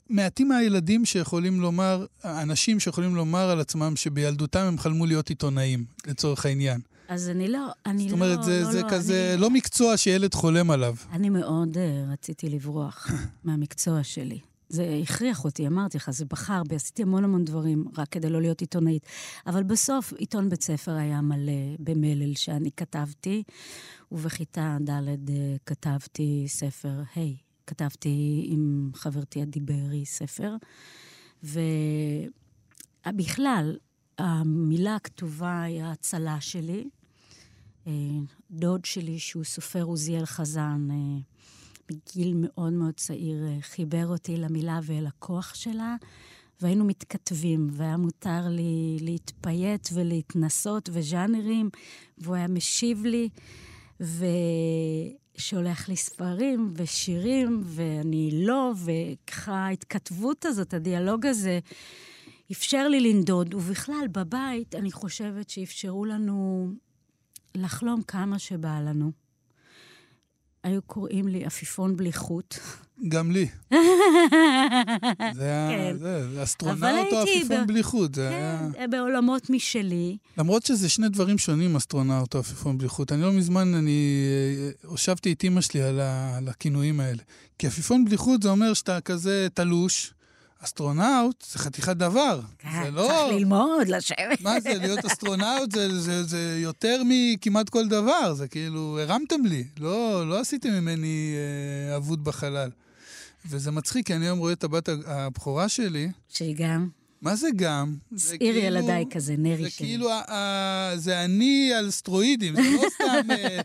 מעטים 0.09 0.47
מהילדים 0.47 1.05
שיכולים 1.05 1.61
לומר, 1.61 2.05
אנשים 2.25 2.79
שיכולים 2.79 3.15
לומר 3.15 3.49
על 3.49 3.59
עצמם 3.59 3.95
שבילדותם 3.95 4.59
הם 4.59 4.77
חלמו 4.77 5.05
להיות 5.05 5.29
עיתונאים, 5.29 5.85
לצורך 6.07 6.45
העניין. 6.45 6.81
אז 7.07 7.29
אני 7.29 7.47
לא, 7.47 7.67
אני 7.85 8.03
לא... 8.03 8.09
זאת 8.09 8.13
אומרת, 8.13 8.37
לא, 8.37 8.43
זה, 8.43 8.61
לא, 8.61 8.71
זה 8.71 8.81
לא, 8.81 8.89
כזה 8.89 9.31
אני... 9.33 9.41
לא 9.41 9.49
מקצוע 9.49 9.97
שילד 9.97 10.33
חולם 10.33 10.71
עליו. 10.71 10.95
אני 11.11 11.29
מאוד 11.29 11.77
uh, 11.77 12.11
רציתי 12.13 12.49
לברוח 12.49 13.07
מהמקצוע 13.43 14.03
שלי. 14.03 14.39
זה 14.69 14.99
הכריח 15.03 15.45
אותי, 15.45 15.67
אמרתי 15.67 15.97
לך, 15.97 16.09
זה 16.09 16.25
בחר 16.25 16.61
בי, 16.67 16.75
עשיתי 16.75 17.01
המון 17.01 17.23
המון 17.23 17.45
דברים 17.45 17.85
רק 17.97 18.09
כדי 18.09 18.29
לא 18.29 18.41
להיות 18.41 18.61
עיתונאית. 18.61 19.05
אבל 19.47 19.63
בסוף 19.63 20.13
עיתון 20.13 20.49
בית 20.49 20.63
ספר 20.63 20.91
היה 20.91 21.21
מלא 21.21 21.75
במלל 21.79 22.33
שאני 22.35 22.69
כתבתי, 22.77 23.43
ובכיתה 24.11 24.77
ד' 24.81 24.89
uh, 25.29 25.31
כתבתי 25.65 26.43
ספר, 26.47 27.01
היי, 27.15 27.35
hey, 27.39 27.43
כתבתי 27.67 28.45
עם 28.49 28.91
חברתי 28.93 29.41
עדי 29.41 29.59
בארי 29.59 30.05
ספר, 30.05 30.55
ובכלל, 33.07 33.77
המילה 34.17 34.95
הכתובה 34.95 35.61
היא 35.61 35.83
ההצלה 35.83 36.41
שלי. 36.41 36.89
אה, 37.87 37.91
דוד 38.51 38.85
שלי, 38.85 39.19
שהוא 39.19 39.43
סופר 39.43 39.83
עוזיאל 39.83 40.25
חזן, 40.25 40.87
אה, 40.91 41.19
בגיל 41.91 42.33
מאוד 42.35 42.73
מאוד 42.73 42.93
צעיר, 42.93 43.43
אה, 43.47 43.57
חיבר 43.61 44.07
אותי 44.07 44.37
למילה 44.37 44.79
ולכוח 44.83 45.53
שלה, 45.55 45.95
והיינו 46.61 46.85
מתכתבים, 46.85 47.67
והיה 47.71 47.97
מותר 47.97 48.47
לי 48.49 48.97
להתפייט 49.01 49.89
ולהתנסות 49.93 50.89
וז'אנרים, 50.93 51.69
והוא 52.17 52.35
היה 52.35 52.47
משיב 52.47 53.05
לי, 53.05 53.29
ושולח 53.99 55.89
לי 55.89 55.95
ספרים 55.95 56.73
ושירים, 56.75 57.61
ואני 57.65 58.29
לא, 58.33 58.73
וככה 58.85 59.53
ההתכתבות 59.53 60.45
הזאת, 60.45 60.73
הדיאלוג 60.73 61.25
הזה, 61.25 61.59
אפשר 62.51 62.87
לי 62.87 62.99
לנדוד, 62.99 63.53
ובכלל, 63.53 64.07
בבית, 64.11 64.75
אני 64.75 64.91
חושבת 64.91 65.49
שאפשרו 65.49 66.05
לנו 66.05 66.69
לחלום 67.55 68.01
כמה 68.01 68.39
שבא 68.39 68.79
לנו. 68.79 69.26
היו 70.67 70.81
קוראים 70.81 71.27
לי 71.27 71.45
עפיפון 71.45 71.97
בלי 71.97 72.13
חוט. 72.13 72.55
גם 73.07 73.31
לי. 73.31 73.47
זה 75.37 75.43
היה, 75.43 75.69
כן. 75.69 75.97
זה, 75.97 76.43
אסטרונאוט 76.43 77.13
או 77.13 77.17
עפיפון 77.17 77.63
ב... 77.63 77.67
בלי 77.67 77.83
חוט. 77.83 78.15
זה 78.15 78.29
כן, 78.31 78.69
היה... 78.77 78.87
בעולמות 78.87 79.49
משלי. 79.49 80.17
למרות 80.37 80.65
שזה 80.65 80.89
שני 80.89 81.09
דברים 81.09 81.37
שונים, 81.37 81.75
אסטרונאוט 81.75 82.35
או 82.35 82.39
עפיפון 82.39 82.77
בלי 82.77 82.87
חוט. 82.87 83.11
אני 83.11 83.21
לא 83.21 83.31
מזמן, 83.31 83.75
אני 83.75 84.25
אה, 84.61 84.89
הושבתי 84.89 85.33
את 85.33 85.43
אימא 85.43 85.61
שלי 85.61 85.81
על, 85.81 85.99
ה, 85.99 86.37
על 86.37 86.47
הכינויים 86.47 86.99
האלה. 86.99 87.21
כי 87.59 87.67
עפיפון 87.67 88.05
בלי 88.05 88.17
חוט 88.17 88.43
זה 88.43 88.49
אומר 88.49 88.73
שאתה 88.73 89.01
כזה 89.01 89.47
תלוש. 89.53 90.13
אסטרונאוט 90.63 91.45
זה 91.51 91.59
חתיכת 91.59 91.97
דבר. 91.97 92.41
כן, 92.59 92.83
זה 92.83 92.91
לא... 92.91 93.07
צריך 93.07 93.35
ללמוד, 93.35 93.87
לשבת. 93.87 94.41
מה 94.41 94.59
זה, 94.59 94.73
להיות 94.73 95.05
אסטרונאוט 95.11 95.71
זה, 95.71 95.99
זה, 95.99 96.23
זה 96.23 96.59
יותר 96.61 97.01
מכמעט 97.05 97.69
כל 97.69 97.87
דבר, 97.87 98.33
זה 98.33 98.47
כאילו, 98.47 98.99
הרמתם 98.99 99.45
לי, 99.45 99.63
לא, 99.79 100.29
לא 100.29 100.39
עשיתם 100.39 100.69
ממני 100.69 101.33
אה, 101.89 101.95
אבוד 101.95 102.23
בחלל. 102.23 102.69
וזה 103.45 103.71
מצחיק, 103.71 104.07
כי 104.07 104.15
אני 104.15 104.25
היום 104.25 104.39
רואה 104.39 104.53
את 104.53 104.63
הבת 104.63 104.89
הבכורה 105.05 105.69
שלי. 105.69 106.11
שהיא 106.29 106.55
גם. 106.57 106.87
מה 107.21 107.35
זה 107.35 107.47
גם? 107.55 107.95
שעיר 108.17 108.37
כאילו, 108.39 108.59
ילדיי 108.59 109.05
כזה, 109.11 109.35
נרי 109.37 109.57
שלי. 109.57 109.69
זה 109.69 109.75
כאילו, 109.77 110.09
זה 110.95 111.25
אני 111.25 111.73
על 111.73 111.91
סטרואידים, 111.91 112.55
זה 112.55 112.61
לא 112.61 112.89
סתם, 112.89 113.31
אה, 113.31 113.59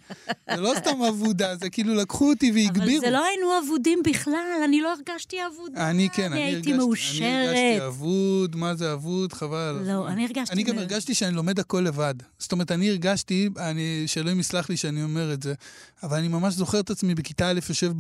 זה 0.55 0.61
לא 0.61 0.73
סתם 0.79 1.03
אבודה, 1.09 1.57
זה 1.57 1.71
כאילו 1.71 1.95
לקחו 1.95 2.31
אותי 2.31 2.53
והגבירו. 2.55 2.99
אבל 2.99 3.01
זה 3.01 3.11
לא 3.11 3.25
היינו 3.25 3.47
אבודים 3.65 4.03
בכלל, 4.05 4.63
אני 4.65 4.81
לא 4.81 4.95
הרגשתי 4.95 5.37
אבודה. 5.47 5.91
אני 5.91 6.09
כן, 6.13 6.23
אני, 6.23 6.33
אני 6.33 6.43
הייתי 6.43 6.57
הרגשתי, 6.57 6.73
מאושרת. 6.73 7.23
אני 7.23 7.47
הרגשתי 7.49 7.87
אבוד, 7.87 8.57
מה 8.57 8.75
זה 8.75 8.93
אבוד, 8.93 9.33
חבל. 9.33 9.83
לא, 9.87 10.09
אני 10.09 10.25
הרגשתי... 10.25 10.55
אני 10.55 10.63
גם 10.63 10.79
הרגשתי 10.79 11.15
שאני 11.15 11.35
לומד 11.35 11.59
הכל 11.59 11.81
לבד. 11.81 12.15
זאת 12.39 12.53
אומרת, 12.53 12.73
אני 12.73 12.91
הרגשתי, 12.91 13.49
אני, 13.59 14.05
שאלוהים 14.07 14.41
יסלח 14.41 14.71
לי 14.71 14.77
שאני 14.77 15.03
אומר 15.03 15.33
את 15.33 15.43
זה, 15.43 15.55
אבל 16.03 16.19
אני 16.19 16.29
ממש 16.29 16.55
זוכר 16.55 16.81
את 16.81 16.91
עצמי 16.91 17.15
בכיתה 17.15 17.51
א' 17.51 17.61
יושב 17.69 17.93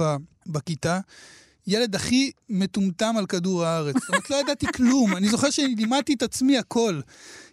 בכיתה. 0.47 1.01
ילד 1.67 1.95
הכי 1.95 2.31
מטומטם 2.49 3.15
על 3.19 3.27
כדור 3.27 3.65
הארץ. 3.65 3.95
זאת 3.95 4.09
אומרת, 4.09 4.31
לא 4.31 4.37
ידעתי 4.37 4.67
כלום. 4.73 5.17
אני 5.17 5.29
זוכר 5.29 5.51
שאני 5.51 5.75
לימדתי 5.75 6.15
את 6.15 6.23
עצמי 6.23 6.59
הכל. 6.59 7.01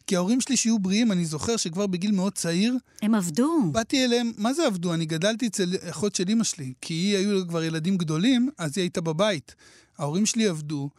כי 0.07 0.15
ההורים 0.15 0.41
שלי 0.41 0.57
שיהיו 0.57 0.79
בריאים, 0.79 1.11
אני 1.11 1.25
זוכר 1.25 1.57
שכבר 1.57 1.87
בגיל 1.87 2.11
מאוד 2.11 2.33
צעיר... 2.33 2.77
הם 3.01 3.15
עבדו. 3.15 3.71
באתי 3.71 4.05
אליהם, 4.05 4.31
מה 4.37 4.53
זה 4.53 4.65
עבדו? 4.65 4.93
אני 4.93 5.05
גדלתי 5.05 5.47
אצל 5.47 5.75
אחות 5.89 6.15
של 6.15 6.23
אימא 6.29 6.43
שלי, 6.43 6.73
כי 6.81 6.93
היא 6.93 7.17
היו 7.17 7.47
כבר 7.47 7.63
ילדים 7.63 7.97
גדולים, 7.97 8.49
אז 8.57 8.77
היא 8.77 8.83
הייתה 8.83 9.01
בבית. 9.01 9.55
ההורים 9.97 10.25
שלי 10.25 10.47
עבדו, 10.47 10.89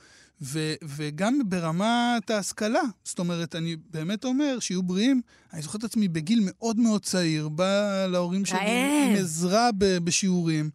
ו, 0.42 0.74
וגם 0.84 1.38
ברמת 1.46 2.30
ההשכלה. 2.30 2.82
זאת 3.04 3.18
אומרת, 3.18 3.56
אני 3.56 3.76
באמת 3.90 4.24
אומר, 4.24 4.58
שיהיו 4.60 4.82
בריאים. 4.82 5.20
אני 5.52 5.62
זוכר 5.62 5.78
את 5.78 5.84
עצמי 5.84 6.08
בגיל 6.08 6.40
מאוד 6.42 6.78
מאוד 6.78 7.04
צעיר, 7.04 7.48
בא 7.48 8.06
להורים 8.06 8.44
שלי 8.44 9.06
עם 9.10 9.16
עזרה 9.16 9.70
בשיעורים, 10.04 10.70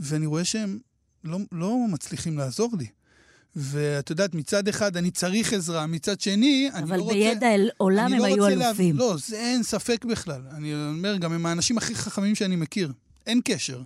ואני 0.00 0.26
רואה 0.26 0.44
שהם 0.44 0.78
לא, 1.24 1.38
לא 1.52 1.76
מצליחים 1.88 2.38
לעזור 2.38 2.70
לי. 2.78 2.86
ואת 3.56 4.10
יודעת, 4.10 4.34
מצד 4.34 4.68
אחד 4.68 4.96
אני 4.96 5.10
צריך 5.10 5.52
עזרה, 5.52 5.86
מצד 5.86 6.20
שני, 6.20 6.70
אני 6.74 6.90
לא 6.90 6.94
רוצה... 6.96 7.14
אבל 7.14 7.14
בידע 7.14 7.54
אל 7.54 7.70
עולם 7.76 8.12
הם 8.12 8.18
לא 8.18 8.24
היו 8.24 8.46
אלופים. 8.48 8.96
לה... 8.96 9.04
לא, 9.04 9.16
זה 9.26 9.36
אין 9.36 9.62
ספק 9.62 10.04
בכלל. 10.04 10.42
אני 10.50 10.74
אומר, 10.74 11.16
גם 11.16 11.32
הם 11.32 11.46
האנשים 11.46 11.78
הכי 11.78 11.94
חכמים 11.94 12.34
שאני 12.34 12.56
מכיר. 12.56 12.92
אין 13.26 13.40
קשר. 13.44 13.82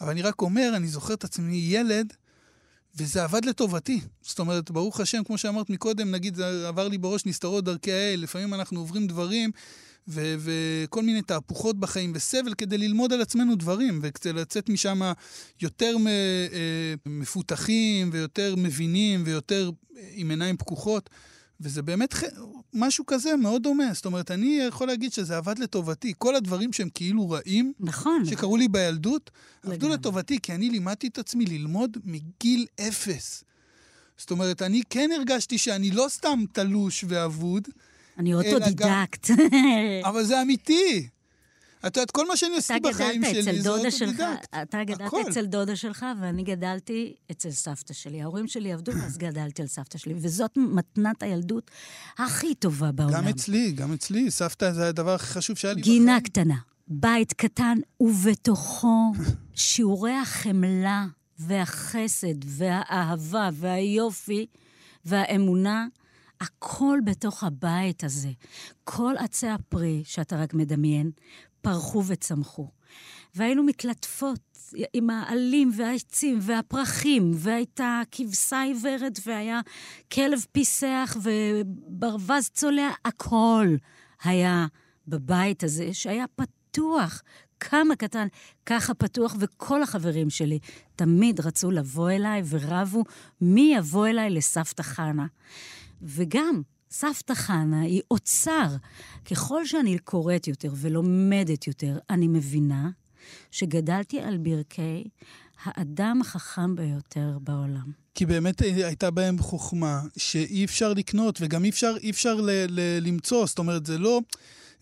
אבל 0.00 0.10
אני 0.10 0.22
רק 0.22 0.42
אומר, 0.42 0.72
אני 0.76 0.88
זוכר 0.88 1.14
את 1.14 1.24
עצמי 1.24 1.56
ילד, 1.56 2.12
וזה 2.96 3.24
עבד 3.24 3.44
לטובתי. 3.44 4.00
זאת 4.22 4.38
אומרת, 4.38 4.70
ברוך 4.70 5.00
השם, 5.00 5.24
כמו 5.24 5.38
שאמרת 5.38 5.70
מקודם, 5.70 6.10
נגיד, 6.10 6.34
זה 6.34 6.68
עבר 6.68 6.88
לי 6.88 6.98
בראש 6.98 7.26
נסתרות 7.26 7.64
דרכי 7.64 7.92
האל, 7.92 8.20
לפעמים 8.20 8.54
אנחנו 8.54 8.80
עוברים 8.80 9.06
דברים 9.06 9.50
ו- 10.08 10.34
וכל 10.38 11.02
מיני 11.02 11.22
תהפוכות 11.22 11.80
בחיים 11.80 12.12
וסבל 12.14 12.54
כדי 12.54 12.78
ללמוד 12.78 13.12
על 13.12 13.20
עצמנו 13.20 13.56
דברים 13.56 13.98
וכדי 14.02 14.32
לצאת 14.32 14.68
משם 14.68 15.00
יותר 15.62 15.98
מ- 15.98 16.06
אה, 16.06 16.94
מפותחים 17.06 18.10
ויותר 18.12 18.54
מבינים 18.56 19.22
ויותר 19.26 19.70
עם 20.14 20.30
עיניים 20.30 20.56
פקוחות. 20.56 21.10
וזה 21.60 21.82
באמת 21.82 22.14
משהו 22.72 23.06
כזה 23.06 23.36
מאוד 23.36 23.62
דומה. 23.62 23.84
זאת 23.92 24.04
אומרת, 24.04 24.30
אני 24.30 24.60
יכול 24.68 24.86
להגיד 24.86 25.12
שזה 25.12 25.36
עבד 25.36 25.58
לטובתי. 25.58 26.12
כל 26.18 26.34
הדברים 26.34 26.72
שהם 26.72 26.88
כאילו 26.94 27.30
רעים, 27.30 27.72
נכון. 27.80 28.24
שקרו 28.24 28.56
לי 28.56 28.68
בילדות, 28.68 29.30
עבדו 29.62 29.88
לטובתי, 29.88 30.38
כי 30.42 30.52
אני 30.52 30.70
לימדתי 30.70 31.06
את 31.06 31.18
עצמי 31.18 31.44
ללמוד 31.44 31.96
מגיל 32.04 32.66
אפס. 32.80 33.44
זאת 34.16 34.30
אומרת, 34.30 34.62
אני 34.62 34.82
כן 34.90 35.10
הרגשתי 35.16 35.58
שאני 35.58 35.90
לא 35.90 36.06
סתם 36.08 36.44
תלוש 36.52 37.04
ואבוד, 37.08 37.68
אני 38.18 38.34
אוטודידקט. 38.34 39.30
אבל 40.08 40.24
זה 40.24 40.42
אמיתי. 40.42 41.08
את 41.86 41.96
יודעת, 41.96 42.10
כל 42.10 42.28
מה 42.28 42.36
שאני 42.36 42.56
עשיתי 42.56 42.88
בחיים 42.88 43.24
שלי 43.24 43.60
זה 43.62 43.70
אוטודידקט. 43.70 44.54
אתה 44.62 44.84
גדלת 44.84 45.00
הכל. 45.00 45.22
אצל 45.30 45.46
דודה 45.46 45.76
שלך, 45.76 46.06
ואני 46.20 46.42
גדלתי 46.42 47.14
אצל 47.30 47.50
סבתא 47.50 47.94
שלי. 47.94 48.22
ההורים 48.22 48.48
שלי 48.48 48.72
עבדו, 48.72 48.92
אז 49.06 49.18
גדלתי 49.18 49.62
על 49.62 49.68
סבתא 49.68 49.98
שלי, 49.98 50.14
וזאת 50.16 50.50
מתנת 50.56 51.22
הילדות 51.22 51.70
הכי 52.18 52.54
טובה 52.54 52.92
בעולם. 52.92 53.14
גם 53.14 53.28
אצלי, 53.28 53.72
גם 53.72 53.92
אצלי. 53.92 54.30
סבתא 54.30 54.72
זה 54.72 54.88
הדבר 54.88 55.14
הכי 55.14 55.26
חשוב 55.26 55.56
שהיה 55.56 55.74
לי 55.74 55.80
גינה 55.80 56.20
קטנה, 56.20 56.56
בית 56.88 57.32
קטן, 57.32 57.78
ובתוכו 58.00 59.12
שיעורי 59.54 60.14
החמלה 60.16 61.06
והחסד 61.38 62.34
והאהבה 62.44 63.48
והיופי 63.52 64.46
והאמונה, 65.04 65.86
הכל 66.44 66.98
בתוך 67.04 67.44
הבית 67.44 68.04
הזה. 68.04 68.30
כל 68.84 69.14
עצי 69.18 69.48
הפרי 69.48 70.02
שאתה 70.04 70.36
רק 70.36 70.54
מדמיין, 70.54 71.10
פרחו 71.62 72.02
וצמחו. 72.06 72.68
והיינו 73.34 73.62
מתלטפות 73.62 74.40
עם 74.92 75.10
העלים 75.10 75.70
והעצים 75.76 76.38
והפרחים, 76.42 77.30
והייתה 77.34 78.02
כבשה 78.10 78.62
עיוורת, 78.62 79.18
והיה 79.26 79.60
כלב 80.12 80.46
פיסח 80.52 81.16
וברווז 81.22 82.48
צולע, 82.48 82.90
הכל 83.04 83.66
היה 84.24 84.66
בבית 85.08 85.64
הזה, 85.64 85.94
שהיה 85.94 86.24
פתוח. 86.36 87.22
כמה 87.60 87.96
קטן, 87.96 88.26
ככה 88.66 88.94
פתוח, 88.94 89.36
וכל 89.38 89.82
החברים 89.82 90.30
שלי 90.30 90.58
תמיד 90.96 91.40
רצו 91.40 91.70
לבוא 91.70 92.10
אליי 92.10 92.42
ורבו 92.48 93.04
מי 93.40 93.74
יבוא 93.76 94.06
אליי 94.06 94.30
לסבתא 94.30 94.82
חנה. 94.82 95.26
וגם, 96.04 96.62
סבתא 96.90 97.34
חנה 97.34 97.80
היא 97.80 98.02
אוצר. 98.10 98.76
ככל 99.24 99.66
שאני 99.66 99.98
קוראת 99.98 100.48
יותר 100.48 100.72
ולומדת 100.76 101.66
יותר, 101.66 101.98
אני 102.10 102.28
מבינה 102.28 102.90
שגדלתי 103.50 104.20
על 104.20 104.38
ברכי 104.38 105.04
האדם 105.64 106.20
החכם 106.20 106.76
ביותר 106.76 107.38
בעולם. 107.40 107.92
כי 108.14 108.26
באמת 108.26 108.60
הייתה 108.60 109.10
בהם 109.10 109.38
חוכמה 109.38 110.02
שאי 110.16 110.64
אפשר 110.64 110.92
לקנות, 110.92 111.38
וגם 111.40 111.64
אי 111.64 111.70
אפשר, 111.70 111.94
אי 112.02 112.10
אפשר 112.10 112.34
ל, 112.34 112.50
ל, 112.68 112.98
למצוא. 113.02 113.46
זאת 113.46 113.58
אומרת, 113.58 113.86
זה 113.86 113.98
לא... 113.98 114.20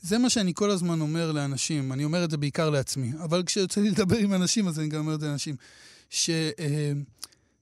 זה 0.00 0.18
מה 0.18 0.30
שאני 0.30 0.52
כל 0.54 0.70
הזמן 0.70 1.00
אומר 1.00 1.32
לאנשים, 1.32 1.92
אני 1.92 2.04
אומר 2.04 2.24
את 2.24 2.30
זה 2.30 2.36
בעיקר 2.36 2.70
לעצמי, 2.70 3.12
אבל 3.24 3.42
כשיוצא 3.42 3.80
לי 3.80 3.90
לדבר 3.90 4.16
עם 4.16 4.32
אנשים, 4.32 4.68
אז 4.68 4.78
אני 4.78 4.88
גם 4.88 5.00
אומר 5.00 5.14
את 5.14 5.20
זה 5.20 5.26
לאנשים, 5.26 5.56
ש, 6.10 6.30
אה, 6.30 6.92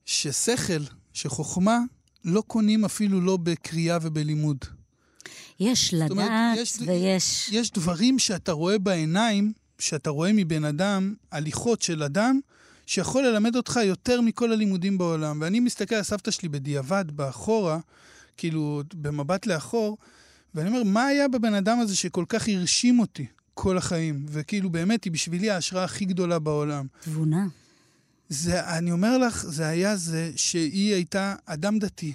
ששכל, 0.07 0.83
שחוכמה, 1.13 1.79
לא 2.25 2.43
קונים 2.47 2.85
אפילו 2.85 3.21
לא 3.21 3.37
בקריאה 3.37 3.99
ובלימוד. 4.03 4.57
יש 5.61 5.95
לדעת 5.95 6.11
אומרת, 6.11 6.31
יש- 6.59 6.79
ויש... 6.87 7.49
יש 7.53 7.71
דברים 7.71 8.19
שאתה 8.19 8.53
רואה 8.53 8.79
בעיניים, 8.79 9.53
שאתה 9.79 10.11
רואה 10.11 10.31
מבן 10.33 10.65
אדם, 10.65 11.15
הליכות 11.33 11.83
של 11.83 12.03
אדם, 12.03 12.41
שיכול 12.87 13.27
ללמד 13.27 13.57
אותך 13.57 13.79
יותר 13.85 14.21
מכל 14.21 14.53
הלימודים 14.53 14.99
בעולם. 14.99 15.39
ואני 15.41 15.61
מסתכל 15.61 15.95
על 15.95 16.03
סבתא 16.03 16.31
שלי 16.31 16.49
בדיעבד, 16.49 17.05
באחורה, 17.11 17.79
כאילו, 18.37 18.83
במבט 18.95 19.47
לאחור, 19.47 19.99
ואני 20.55 20.69
אומר, 20.69 20.83
מה 20.85 21.07
היה 21.07 21.29
בבן 21.29 21.55
אדם 21.55 21.81
הזה 21.81 21.97
שכל 21.97 22.25
כך 22.29 22.49
הרשים 22.49 23.01
אותי 23.01 23.27
כל 23.55 23.79
החיים? 23.79 24.27
וכאילו, 24.29 24.71
באמת, 24.71 25.05
היא 25.05 25.13
בשבילי 25.13 25.51
ההשראה 25.51 25.85
הכי 25.85 26.05
גדולה 26.05 26.39
בעולם. 26.39 26.87
תבונה. 27.01 27.47
זה, 28.33 28.79
אני 28.79 28.93
אומר 28.93 29.19
לך, 29.19 29.45
זה 29.49 29.67
היה 29.67 29.97
זה 29.97 30.33
שהיא 30.37 30.95
הייתה 30.95 31.35
אדם 31.47 31.79
דתי, 31.79 32.13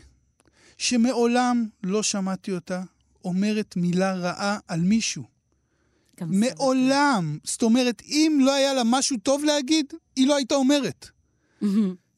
שמעולם 0.78 1.66
לא 1.84 2.04
שמעתי 2.04 2.52
אותה 2.52 2.84
אומרת 3.26 3.76
מילה 3.78 4.14
רעה 4.14 4.58
על 4.68 4.82
מישהו. 4.82 5.24
מעולם. 6.22 7.38
זאת 7.44 7.64
אומרת, 7.64 8.02
אם 8.06 8.40
לא 8.42 8.54
היה 8.54 8.74
לה 8.74 8.82
משהו 8.86 9.18
טוב 9.24 9.44
להגיד, 9.44 9.86
היא 10.16 10.28
לא 10.28 10.36
הייתה 10.36 10.56
אומרת. 10.56 11.10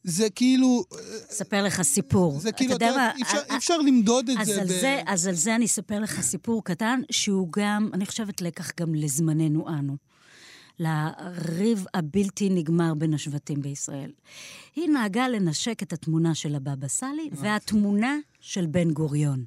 זה 0.04 0.30
כאילו, 0.30 0.84
אספר 1.32 1.62
לך 1.64 1.82
סיפור. 1.82 2.40
זה 2.40 2.52
כאילו, 2.52 2.76
אתה 2.76 2.84
יודע 2.84 2.96
מה, 2.96 3.10
אי 3.16 3.22
אפשר- 3.22 3.38
ה- 3.38 3.52
אי 3.52 3.56
אפשר 3.56 3.78
למדוד 3.78 4.30
את 4.30 4.36
אז 4.40 4.46
זה. 4.46 4.60
על 4.60 4.66
ב- 4.66 4.70
זה, 4.80 5.00
אז 5.06 5.26
על 5.26 5.34
זה 5.34 5.54
אני 5.54 5.64
אספר 5.64 6.00
לך 6.00 6.20
סיפור 6.20 6.64
קטן, 6.64 7.00
שהוא 7.10 7.48
גם, 7.52 7.90
אני 7.92 8.06
חושבת, 8.06 8.40
לקח 8.42 8.70
גם 8.80 8.94
לזמננו 8.94 9.68
אנו. 9.68 9.96
לריב 10.78 11.84
הבלתי 11.94 12.50
נגמר 12.50 12.94
בין 12.94 13.14
השבטים 13.14 13.62
בישראל. 13.62 14.12
היא 14.76 14.88
נהגה 14.88 15.28
לנשק 15.28 15.82
את 15.82 15.92
התמונה 15.92 16.34
של 16.34 16.54
הבבא 16.54 16.88
סאלי 16.88 17.30
והתמונה 17.32 18.16
של 18.40 18.66
בן 18.66 18.90
גוריון. 18.90 19.44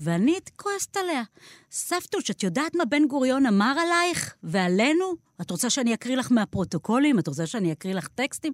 ואני 0.00 0.38
כועסת 0.56 0.96
עליה. 0.96 1.22
סבתוש, 1.70 2.30
את 2.30 2.42
יודעת 2.42 2.74
מה 2.74 2.84
בן 2.84 3.06
גוריון 3.06 3.46
אמר 3.46 3.74
עלייך 3.78 4.34
ועלינו? 4.42 5.14
את 5.40 5.50
רוצה 5.50 5.70
שאני 5.70 5.94
אקריא 5.94 6.16
לך 6.16 6.32
מהפרוטוקולים? 6.32 7.18
את 7.18 7.28
רוצה 7.28 7.46
שאני 7.46 7.72
אקריא 7.72 7.94
לך 7.94 8.08
טקסטים? 8.08 8.52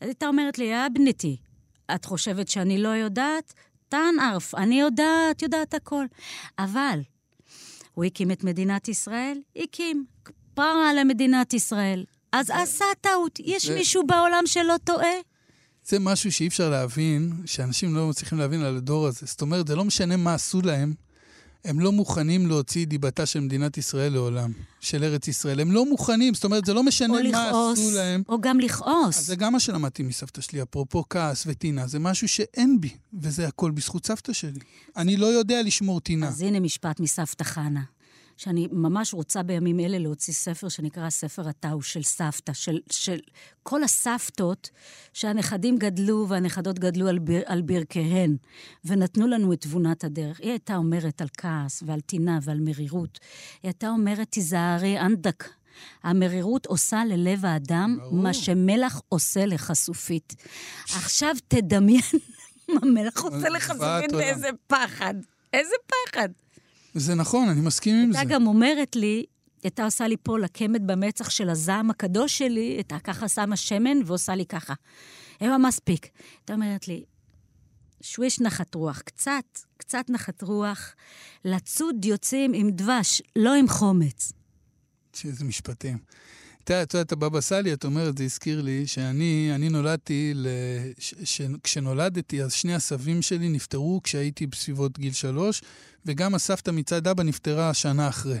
אז 0.00 0.08
הייתה 0.08 0.26
אומרת 0.26 0.58
לי, 0.58 0.64
יא 0.64 0.88
בנתי, 0.94 1.36
את 1.94 2.04
חושבת 2.04 2.48
שאני 2.48 2.78
לא 2.78 2.88
יודעת? 2.88 3.54
טען 3.88 4.20
ערף, 4.20 4.54
אני 4.54 4.80
יודעת, 4.80 5.42
יודעת 5.42 5.74
הכל. 5.74 6.04
אבל 6.58 7.00
הוא 7.94 8.04
הקים 8.04 8.30
את 8.30 8.44
מדינת 8.44 8.88
ישראל? 8.88 9.38
הקים. 9.56 10.06
פרה 10.54 10.92
למדינת 11.00 11.54
ישראל. 11.54 12.04
אז 12.32 12.50
עשה 12.50 12.84
טעות. 13.00 13.38
יש 13.44 13.66
זה- 13.66 13.74
מישהו 13.74 14.06
בעולם 14.06 14.42
שלא 14.46 14.74
טועה? 14.84 15.06
זה 15.88 15.98
משהו 15.98 16.32
שאי 16.32 16.48
אפשר 16.48 16.70
להבין, 16.70 17.32
שאנשים 17.46 17.94
לא 17.94 18.08
מצליחים 18.08 18.38
להבין 18.38 18.62
על 18.62 18.76
הדור 18.76 19.06
הזה. 19.06 19.26
זאת 19.26 19.40
אומרת, 19.40 19.66
זה 19.66 19.76
לא 19.76 19.84
משנה 19.84 20.16
מה 20.16 20.34
עשו 20.34 20.62
להם, 20.62 20.94
הם 21.64 21.80
לא 21.80 21.92
מוכנים 21.92 22.46
להוציא 22.46 22.86
דיבתה 22.86 23.26
של 23.26 23.40
מדינת 23.40 23.78
ישראל 23.78 24.12
לעולם, 24.12 24.52
של 24.80 25.04
ארץ 25.04 25.28
ישראל. 25.28 25.60
הם 25.60 25.72
לא 25.72 25.86
מוכנים, 25.86 26.34
זאת 26.34 26.44
אומרת, 26.44 26.64
זה 26.64 26.74
לא 26.74 26.82
משנה 26.82 27.08
מה 27.12 27.20
לכעוס, 27.22 27.78
עשו 27.78 27.90
להם. 27.96 28.22
או 28.28 28.40
גם 28.40 28.60
לכעוס. 28.60 29.18
אז 29.18 29.26
זה 29.26 29.36
גם 29.36 29.52
מה 29.52 29.60
שלמדתי 29.60 30.02
מסבתא 30.02 30.40
שלי, 30.40 30.62
אפרופו 30.62 31.04
כעס 31.10 31.44
וטינה, 31.46 31.86
זה 31.86 31.98
משהו 31.98 32.28
שאין 32.28 32.80
בי, 32.80 32.90
וזה 33.20 33.48
הכל 33.48 33.70
בזכות 33.70 34.06
סבתא 34.06 34.32
שלי. 34.32 34.60
אני 34.96 35.16
לא 35.16 35.26
יודע 35.26 35.62
לשמור 35.62 36.00
טינה. 36.00 36.28
אז 36.28 36.42
הנה 36.42 36.60
משפט 36.60 37.00
מסבתא 37.00 37.44
חנה, 37.44 37.82
שאני 38.42 38.68
ממש 38.72 39.14
רוצה 39.14 39.42
בימים 39.42 39.80
אלה 39.80 39.98
להוציא 39.98 40.32
ספר 40.32 40.68
שנקרא 40.68 41.10
ספר 41.10 41.48
הטאו 41.48 41.82
של 41.82 42.02
סבתא, 42.02 42.52
של, 42.52 42.78
של 42.92 43.18
כל 43.62 43.84
הסבתות 43.84 44.70
שהנכדים 45.12 45.78
גדלו 45.78 46.26
והנכדות 46.28 46.78
גדלו 46.78 47.08
על, 47.08 47.18
בר, 47.18 47.40
על 47.46 47.62
ברכיהן, 47.62 48.36
ונתנו 48.84 49.26
לנו 49.26 49.52
את 49.52 49.60
תבונת 49.60 50.04
הדרך. 50.04 50.40
היא 50.40 50.50
הייתה 50.50 50.76
אומרת 50.76 51.20
על 51.20 51.28
כעס 51.38 51.82
ועל 51.86 52.00
טינה 52.00 52.38
ועל 52.42 52.60
מרירות. 52.60 53.18
היא 53.62 53.68
הייתה 53.68 53.88
אומרת, 53.88 54.30
תיזהרי 54.30 55.00
אנדק. 55.00 55.48
המרירות 56.02 56.66
עושה 56.66 57.04
ללב 57.04 57.44
האדם 57.44 57.96
ברור. 58.00 58.14
מה 58.14 58.34
שמלח 58.34 59.00
עושה 59.08 59.46
לחשופית. 59.46 60.34
עכשיו 60.84 61.36
תדמיין 61.48 62.02
מה 62.74 62.80
מלח 62.82 63.22
עושה 63.22 63.48
לחשופית. 63.48 64.12
ואיזה 64.12 64.48
פחד. 64.66 65.14
איזה 65.52 65.74
פחד. 65.86 66.28
זה 66.94 67.14
נכון, 67.14 67.48
אני 67.48 67.60
מסכים 67.60 67.94
עם 67.94 68.12
זה. 68.12 68.18
הייתה 68.18 68.34
גם 68.34 68.46
אומרת 68.46 68.96
לי, 68.96 69.24
הייתה 69.62 69.84
עושה 69.84 70.06
לי 70.08 70.16
פה 70.22 70.38
לקמת 70.38 70.82
במצח 70.82 71.30
של 71.30 71.50
הזעם 71.50 71.90
הקדוש 71.90 72.38
שלי, 72.38 72.60
הייתה 72.60 72.98
ככה 72.98 73.28
שמה 73.28 73.56
שמן 73.56 73.98
ועושה 74.06 74.34
לי 74.34 74.46
ככה. 74.46 74.74
היה 75.40 75.58
מספיק. 75.58 76.08
הייתה 76.38 76.52
אומרת 76.54 76.88
לי, 76.88 77.04
שוויש 78.00 78.40
נחת 78.40 78.74
רוח, 78.74 79.00
קצת, 79.00 79.58
קצת 79.76 80.04
נחת 80.08 80.42
רוח, 80.42 80.94
לצוד 81.44 82.04
יוצאים 82.04 82.52
עם 82.54 82.70
דבש, 82.70 83.22
לא 83.36 83.54
עם 83.54 83.68
חומץ. 83.68 84.32
איזה 85.24 85.44
משפטים. 85.44 85.98
אתה 86.64 86.82
את 86.82 86.94
יודעת, 86.94 87.12
הבבא 87.12 87.40
סאלי, 87.40 87.72
את 87.72 87.84
אומרת, 87.84 88.18
זה 88.18 88.24
הזכיר 88.24 88.62
לי 88.62 88.86
שאני 88.86 89.50
אני 89.54 89.68
נולדתי, 89.68 90.32
ל... 90.34 90.46
ש... 91.24 91.40
כשנולדתי, 91.62 92.42
אז 92.42 92.52
שני 92.52 92.74
הסבים 92.74 93.22
שלי 93.22 93.48
נפטרו 93.48 94.00
כשהייתי 94.04 94.46
בסביבות 94.46 94.98
גיל 94.98 95.12
שלוש, 95.12 95.62
וגם 96.06 96.34
הסבתא 96.34 96.70
מצד 96.70 97.06
אבא 97.06 97.22
נפטרה 97.22 97.74
שנה 97.74 98.08
אחרי. 98.08 98.38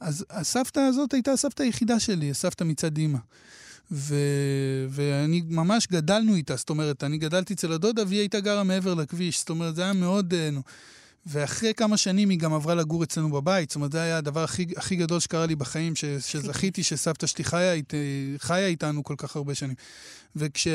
אז 0.00 0.24
הסבתא 0.30 0.80
הזאת 0.80 1.12
הייתה 1.12 1.32
הסבתא 1.32 1.62
היחידה 1.62 2.00
שלי, 2.00 2.30
הסבתא 2.30 2.64
מצד 2.64 2.98
אימא. 2.98 3.18
ו... 3.92 4.14
ואני 4.90 5.42
ממש 5.48 5.86
גדלנו 5.92 6.34
איתה, 6.34 6.56
זאת 6.56 6.70
אומרת, 6.70 7.04
אני 7.04 7.18
גדלתי 7.18 7.54
אצל 7.54 7.72
הדודה 7.72 8.02
והיא 8.06 8.20
הייתה 8.20 8.40
גרה 8.40 8.64
מעבר 8.64 8.94
לכביש, 8.94 9.38
זאת 9.38 9.50
אומרת, 9.50 9.76
זה 9.76 9.82
היה 9.82 9.92
מאוד... 9.92 10.34
ואחרי 11.26 11.74
כמה 11.74 11.96
שנים 11.96 12.30
היא 12.30 12.38
גם 12.38 12.54
עברה 12.54 12.74
לגור 12.74 13.04
אצלנו 13.04 13.30
בבית, 13.30 13.70
זאת 13.70 13.76
אומרת, 13.76 13.92
זה 13.92 14.02
היה 14.02 14.18
הדבר 14.18 14.44
הכי, 14.44 14.66
הכי 14.76 14.96
גדול 14.96 15.20
שקרה 15.20 15.46
לי 15.46 15.56
בחיים, 15.56 15.96
ש, 15.96 16.04
שזכיתי 16.04 16.82
שסבתא 16.82 17.26
שלי 17.26 17.44
חיה, 17.44 17.72
אית, 17.72 17.92
חיה 18.38 18.66
איתנו 18.66 19.04
כל 19.04 19.14
כך 19.18 19.36
הרבה 19.36 19.54
שנים. 19.54 19.74
וכש... 20.36 20.68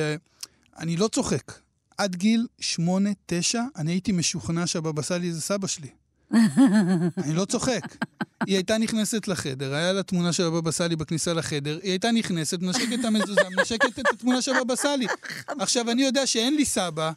אני 0.79 0.97
לא 0.97 1.07
צוחק. 1.07 1.51
עד 1.97 2.15
גיל 2.15 2.47
שמונה, 2.59 3.09
תשע, 3.25 3.63
אני 3.75 3.91
הייתי 3.91 4.11
משוכנע 4.11 4.67
שהבבא 4.67 5.01
סאלי 5.01 5.33
זה 5.33 5.41
סבא 5.41 5.67
שלי. 5.67 5.87
אני 7.23 7.33
לא 7.33 7.45
צוחק. 7.45 7.81
היא 8.45 8.55
הייתה 8.55 8.77
נכנסת 8.77 9.27
לחדר, 9.27 9.73
היה 9.73 9.93
לה 9.93 10.03
תמונה 10.03 10.33
של 10.33 10.43
הבבא 10.43 10.71
סאלי 10.71 10.95
בכניסה 10.95 11.33
לחדר, 11.33 11.79
היא 11.83 11.91
הייתה 11.91 12.11
נכנסת, 12.11 12.61
מנשקת 12.61 12.99
את 12.99 13.05
המזוזה, 13.05 13.41
מנשקת 13.57 13.99
את 13.99 14.05
התמונה 14.13 14.41
של 14.41 14.55
הבבא 14.55 14.75
סאלי. 14.75 15.07
עכשיו, 15.47 15.91
אני 15.91 16.03
יודע 16.03 16.27
שאין 16.27 16.55
לי 16.55 16.65
סבא, 16.65 17.11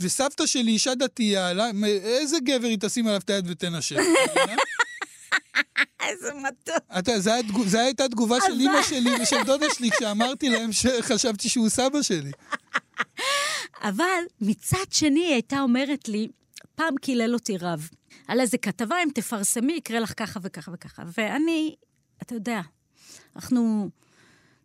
וסבתא 0.00 0.46
שלי 0.46 0.70
אישה 0.70 0.94
דתייה, 0.94 1.52
איזה 1.84 2.36
גבר 2.44 2.66
היא 2.66 2.78
תשים 2.80 3.06
עליו 3.06 3.20
את 3.20 3.30
היד 3.30 3.50
ותנשק? 3.50 3.96
איזה 6.08 6.30
מתוק. 6.34 6.76
אתה, 6.98 7.20
זה 7.66 7.80
הייתה 7.80 8.08
תגובה 8.08 8.36
של 8.46 8.52
אימא 8.52 8.82
שלי 8.82 9.10
ושל 9.22 9.42
דודה 9.46 9.66
שלי 9.74 9.90
כשאמרתי 9.90 10.48
להם 10.48 10.72
שחשבתי 10.72 11.48
שהוא 11.48 11.68
סבא 11.68 12.02
שלי. 12.02 12.30
אבל 13.82 14.22
מצד 14.40 14.84
שני, 14.90 15.20
היא 15.20 15.32
הייתה 15.32 15.60
אומרת 15.60 16.08
לי, 16.08 16.28
פעם 16.74 16.96
קילל 16.96 17.34
אותי 17.34 17.58
רב, 17.58 17.88
על 18.28 18.40
איזה 18.40 18.58
כתבה, 18.58 18.96
אם 19.02 19.08
תפרסמי, 19.14 19.72
יקרה 19.72 20.00
לך 20.00 20.12
ככה 20.16 20.40
וככה 20.42 20.70
וככה. 20.74 21.02
ואני, 21.16 21.74
אתה 22.22 22.34
יודע, 22.34 22.60
אנחנו 23.36 23.90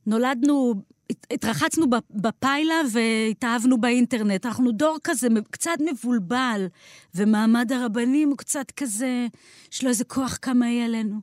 נולדנו, 0.06 0.74
הת- 1.10 1.28
התרחצנו 1.32 1.86
בפיילה 2.10 2.76
והתאהבנו 2.91 3.82
באינטרנט. 3.82 4.45
אנחנו 4.45 4.72
דור 4.72 4.97
כזה 5.04 5.28
קצת 5.52 5.78
מבולבל, 5.91 6.66
ומעמד 7.16 7.72
הרבנים 7.72 8.30
הוא 8.30 8.38
קצת 8.38 8.72
כזה, 8.72 9.28
יש 9.72 9.84
לו 9.84 9.89
איזה 9.89 10.04
כוח 10.04 10.36
קמאי 10.36 10.82
עלינו. 10.84 11.20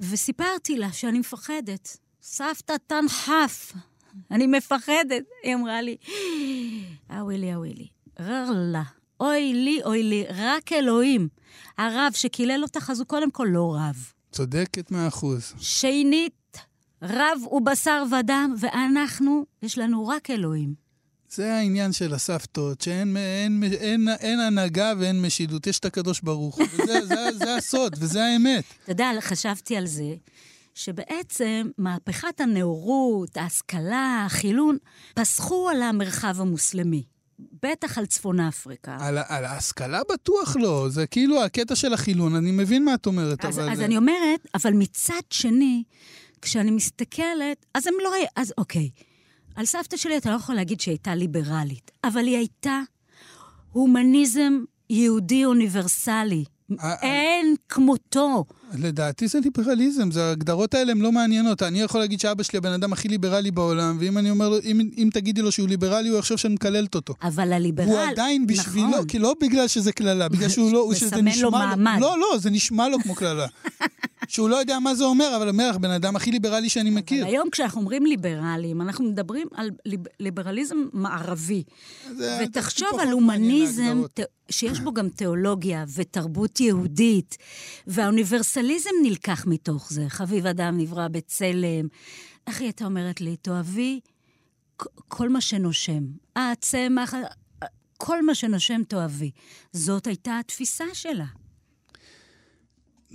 וסיפרתי 0.00 0.76
לה 0.78 0.92
שאני 0.92 1.18
מפחדת. 1.18 1.96
סבתא 2.22 2.74
תנחף, 2.86 3.72
אני 4.30 4.46
מפחדת. 4.46 5.22
היא 5.42 5.54
אמרה 5.54 5.82
לי, 5.82 5.96
אוי 7.20 7.38
לי, 7.38 7.54
אוי 7.54 7.74
לי, 7.74 7.86
רר 8.20 8.50
לה, 8.54 8.82
אוי 9.20 9.52
לי, 9.54 9.80
אוי 9.84 10.02
לי, 10.02 10.24
רק 10.34 10.72
אלוהים. 10.72 11.28
הרב 11.78 12.12
שקילל 12.14 12.62
אותך, 12.62 12.90
אז 12.90 12.98
הוא 13.00 13.06
קודם 13.06 13.30
כל 13.30 13.46
לא 13.50 13.76
רב. 13.78 14.12
צודקת 14.32 14.90
מאה 14.90 15.08
אחוז. 15.08 15.54
שנית, 15.58 16.32
רב 17.02 17.38
הוא 17.44 17.62
בשר 17.62 18.04
ודם, 18.18 18.54
ואנחנו, 18.58 19.46
יש 19.62 19.78
לנו 19.78 20.08
רק 20.08 20.30
אלוהים. 20.30 20.86
זה 21.30 21.54
העניין 21.54 21.92
של 21.92 22.14
הסבתות, 22.14 22.80
שאין 22.80 23.16
אין, 23.16 23.62
אין, 23.72 24.08
אין, 24.20 24.40
הנהגה 24.40 24.92
ואין 24.98 25.22
משילות, 25.22 25.66
יש 25.66 25.78
את 25.78 25.84
הקדוש 25.84 26.20
ברוך 26.20 26.56
הוא. 26.56 26.66
וזה 26.72 27.06
זה, 27.06 27.28
זה 27.38 27.56
הסוד, 27.56 27.96
וזה 27.98 28.24
האמת. 28.24 28.64
אתה 28.82 28.92
יודע, 28.92 29.10
חשבתי 29.20 29.76
על 29.76 29.86
זה, 29.86 30.14
שבעצם 30.74 31.68
מהפכת 31.78 32.40
הנאורות, 32.40 33.36
ההשכלה, 33.36 34.22
החילון, 34.26 34.76
פסחו 35.14 35.68
על 35.68 35.82
המרחב 35.82 36.40
המוסלמי. 36.40 37.02
בטח 37.62 37.98
על 37.98 38.06
צפון 38.06 38.40
אפריקה. 38.40 38.96
על, 39.00 39.18
על 39.28 39.44
ההשכלה 39.44 40.00
בטוח 40.12 40.56
לא, 40.56 40.86
זה 40.88 41.06
כאילו 41.06 41.42
הקטע 41.44 41.76
של 41.76 41.92
החילון, 41.92 42.34
אני 42.34 42.50
מבין 42.50 42.84
מה 42.84 42.94
את 42.94 43.06
אומרת, 43.06 43.44
אז, 43.44 43.58
אבל... 43.58 43.70
אז 43.70 43.80
אני 43.80 43.96
אומרת, 43.96 44.46
אבל 44.54 44.72
מצד 44.72 45.20
שני, 45.30 45.82
כשאני 46.42 46.70
מסתכלת, 46.70 47.66
אז 47.74 47.86
הם 47.86 47.94
לא... 48.04 48.10
אז 48.36 48.52
אוקיי, 48.58 48.90
על 49.56 49.64
סבתא 49.64 49.96
שלי 49.96 50.16
אתה 50.16 50.30
לא 50.30 50.36
יכול 50.36 50.54
להגיד 50.54 50.80
שהיא 50.80 50.92
הייתה 50.92 51.14
ליברלית, 51.14 51.90
אבל 52.04 52.26
היא 52.26 52.36
הייתה 52.36 52.80
הומניזם 53.72 54.58
יהודי 54.90 55.44
אוניברסלי. 55.44 56.44
אה, 56.80 56.94
אין 57.02 57.54
כמותו. 57.68 58.44
לדעתי 58.78 59.28
זה 59.28 59.38
ליברליזם, 59.40 60.10
זה 60.10 60.24
ההגדרות 60.24 60.74
האלה 60.74 60.92
הן 60.92 60.98
לא 60.98 61.12
מעניינות. 61.12 61.62
אני 61.62 61.80
יכול 61.80 62.00
להגיד 62.00 62.20
שאבא 62.20 62.42
שלי 62.42 62.58
הבן 62.58 62.72
אדם 62.72 62.92
הכי 62.92 63.08
ליברלי 63.08 63.50
בעולם, 63.50 63.96
ואם 64.00 64.18
אני 64.18 64.30
אומר 64.30 64.48
לו, 64.48 64.56
אם, 64.64 64.90
אם 64.98 65.08
תגידי 65.12 65.42
לו 65.42 65.52
שהוא 65.52 65.68
ליברלי, 65.68 66.08
הוא 66.08 66.18
יחשוב 66.18 66.36
שאני 66.36 66.54
מקללת 66.54 66.94
אותו. 66.94 67.14
אבל 67.22 67.52
הליברל... 67.52 67.86
הוא 67.86 67.98
עדיין 67.98 68.46
בשבילו, 68.46 68.88
נכון. 68.88 69.06
כי 69.06 69.18
לא 69.18 69.34
בגלל 69.40 69.68
שזה 69.68 69.92
קללה, 69.92 70.28
בגלל 70.28 70.48
שהוא 70.48 70.72
לא, 70.72 70.90
שזה 70.94 71.06
מסמן 71.06 71.24
לו 71.24 71.48
נשמע 71.48 71.76
מעמד. 71.76 72.00
לא, 72.00 72.16
לא, 72.18 72.38
זה 72.38 72.50
נשמע 72.50 72.88
לו 72.88 72.98
כמו 73.02 73.14
קללה. 73.14 73.46
שהוא 74.28 74.48
לא 74.48 74.56
יודע 74.56 74.78
מה 74.78 74.94
זה 74.94 75.04
אומר, 75.04 75.32
אבל 75.36 75.48
אומר 75.48 75.70
לך, 75.70 75.76
בן 75.76 75.90
אדם 75.90 76.16
הכי 76.16 76.30
ליברלי 76.30 76.68
שאני 76.68 76.90
מכיר. 76.90 77.26
היום 77.26 77.50
כשאנחנו 77.50 77.80
אומרים 77.80 78.06
ליברלים, 78.06 78.82
אנחנו 78.82 79.04
מדברים 79.04 79.46
על 79.54 79.70
ליב, 79.84 80.00
ליברליזם 80.20 80.76
מערבי. 80.92 81.62
זה- 82.16 82.38
ותחשוב 82.44 82.88
פחות 82.88 83.00
על 83.00 83.08
הומניזם. 83.10 84.02
ת- 84.14 84.20
שיש 84.50 84.80
בו 84.80 84.92
גם 84.94 85.08
תיאולוגיה 85.08 85.84
ותרבות 85.94 86.60
יהודית, 86.60 87.36
והאוניברסליזם 87.86 88.90
נלקח 89.02 89.44
מתוך 89.46 89.90
זה. 89.92 90.04
חביב 90.08 90.46
אדם 90.46 90.78
נברא 90.78 91.08
בצלם. 91.08 91.88
איך 92.46 92.60
היא 92.60 92.66
הייתה 92.66 92.84
אומרת 92.84 93.20
לי? 93.20 93.36
תאהבי 93.36 94.00
כל 95.08 95.28
מה 95.28 95.40
שנושם. 95.40 96.04
הצמח, 96.36 97.14
כל 97.98 98.22
מה 98.26 98.34
שנושם 98.34 98.82
תאהבי. 98.88 99.30
זאת 99.72 100.06
הייתה 100.06 100.38
התפיסה 100.38 100.84
שלה. 100.92 101.24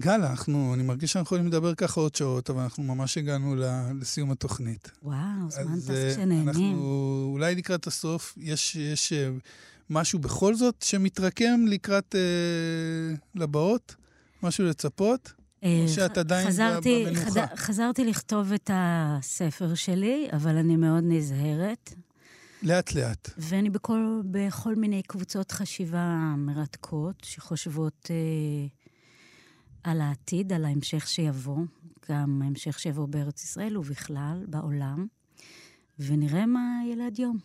גל, 0.01 0.21
אנחנו, 0.23 0.73
אני 0.73 0.83
מרגיש 0.83 1.11
שאנחנו 1.13 1.25
יכולים 1.25 1.47
לדבר 1.47 1.75
ככה 1.75 1.99
עוד 2.01 2.15
שעות, 2.15 2.49
אבל 2.49 2.61
אנחנו 2.61 2.83
ממש 2.83 3.17
הגענו 3.17 3.55
לסיום 4.01 4.31
התוכנית. 4.31 4.91
וואו, 5.03 5.17
זמן 5.49 5.79
טס 5.79 5.89
אה, 5.89 6.11
כשנהנים. 6.13 6.49
אנחנו 6.49 7.29
אולי 7.33 7.55
לקראת 7.55 7.87
הסוף, 7.87 8.33
יש, 8.37 8.75
יש 8.75 9.13
אה, 9.13 9.29
משהו 9.89 10.19
בכל 10.19 10.55
זאת 10.55 10.81
שמתרקם 10.81 11.65
לקראת 11.67 12.15
אה, 12.15 12.21
לבאות? 13.35 13.95
משהו 14.43 14.65
לצפות? 14.65 15.31
אה, 15.63 15.81
או 15.83 15.87
שאת 15.89 16.17
עדיין 16.17 16.47
חזרתי, 16.47 17.05
במנוחה? 17.07 17.31
חד- 17.47 17.55
חזרתי 17.55 18.05
לכתוב 18.05 18.51
את 18.53 18.69
הספר 18.73 19.75
שלי, 19.75 20.27
אבל 20.33 20.57
אני 20.57 20.75
מאוד 20.75 21.03
נזהרת, 21.07 21.93
לאט 22.63 22.93
לאט. 22.93 23.29
ואני 23.37 23.69
בכל, 23.69 24.21
בכל 24.31 24.75
מיני 24.75 25.01
קבוצות 25.03 25.51
חשיבה 25.51 26.33
מרתקות, 26.37 27.15
שחושבות 27.23 28.07
אה, 28.09 28.67
על 29.83 30.01
העתיד, 30.01 30.53
על 30.53 30.65
ההמשך 30.65 31.07
שיבוא, 31.07 31.57
גם 32.09 32.41
ההמשך 32.41 32.79
שיבוא 32.79 33.05
בארץ 33.07 33.43
ישראל 33.43 33.77
ובכלל, 33.77 34.45
בעולם, 34.47 35.07
ונראה 35.99 36.45
מה 36.45 36.61
ילד 36.91 37.19
יום. 37.19 37.37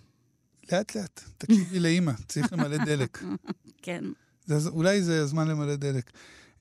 לאט 0.73 0.97
לאט. 0.97 1.21
תקשיבי 1.39 1.81
לאימא, 1.81 2.13
צריך 2.29 2.53
למלא 2.53 2.85
דלק. 2.85 3.19
כן. 3.83 4.05
זה, 4.47 4.69
אולי 4.69 5.03
זה 5.03 5.23
הזמן 5.23 5.49
למלא 5.49 5.77
דלק. 5.77 6.11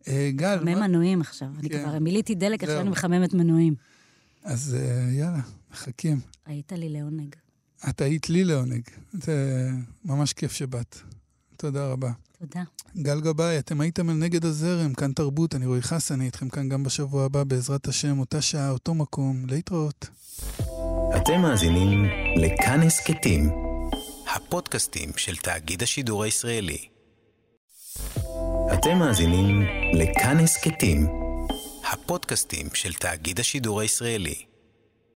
אה, 0.07 0.31
גל, 0.35 0.55
מחמם 0.59 0.79
מה- 0.79 0.87
מנועים 0.87 1.21
עכשיו. 1.21 1.47
אני 1.59 1.69
כן. 1.69 1.83
כבר 1.83 1.99
מילאתי 1.99 2.35
דלק, 2.35 2.63
עכשיו. 2.63 2.81
אני 2.81 2.89
מחממת 2.89 3.33
מנועים. 3.33 3.75
אז 4.43 4.75
אה, 4.79 5.09
יאללה, 5.11 5.41
מחכים. 5.71 6.19
היית 6.45 6.71
לי 6.71 6.89
לעונג. 6.89 7.35
את 7.89 8.01
היית 8.01 8.29
לי 8.29 8.43
לעונג. 8.43 8.81
זה 9.13 9.69
ממש 10.05 10.33
כיף 10.33 10.51
שבאת. 10.51 10.97
תודה 11.57 11.87
רבה. 11.87 12.11
תודה. 12.39 12.63
גל 12.97 13.21
גבאי, 13.21 13.59
אתם 13.59 13.81
הייתם 13.81 14.09
על 14.09 14.15
נגד 14.15 14.45
הזרם, 14.45 14.93
כאן 14.93 15.11
תרבות, 15.11 15.55
אני 15.55 15.65
רועי 15.65 15.81
חסן, 15.81 16.13
אני 16.13 16.25
איתכם 16.25 16.49
כאן 16.49 16.69
גם 16.69 16.83
בשבוע 16.83 17.25
הבא, 17.25 17.43
בעזרת 17.43 17.87
השם, 17.87 18.19
אותה 18.19 18.41
שעה, 18.41 18.69
אותו 18.69 18.93
מקום, 18.93 19.45
להתראות. 19.47 20.07
אתם 21.17 21.41
מאזינים 21.41 22.05
לכאן 22.35 22.81
הסכתים, 22.81 23.49
הפודקאסטים 24.35 25.09
של 25.17 25.35
תאגיד 25.35 25.83
השידור 25.83 26.23
הישראלי. 26.23 26.77
אתם 28.73 28.97
מאזינים 28.97 29.61
לכאן 29.93 30.39
הסכתים, 30.39 31.07
הפודקאסטים 31.91 32.67
של 32.73 32.93
תאגיד 32.93 33.39
השידור 33.39 33.81
הישראלי. 33.81 34.54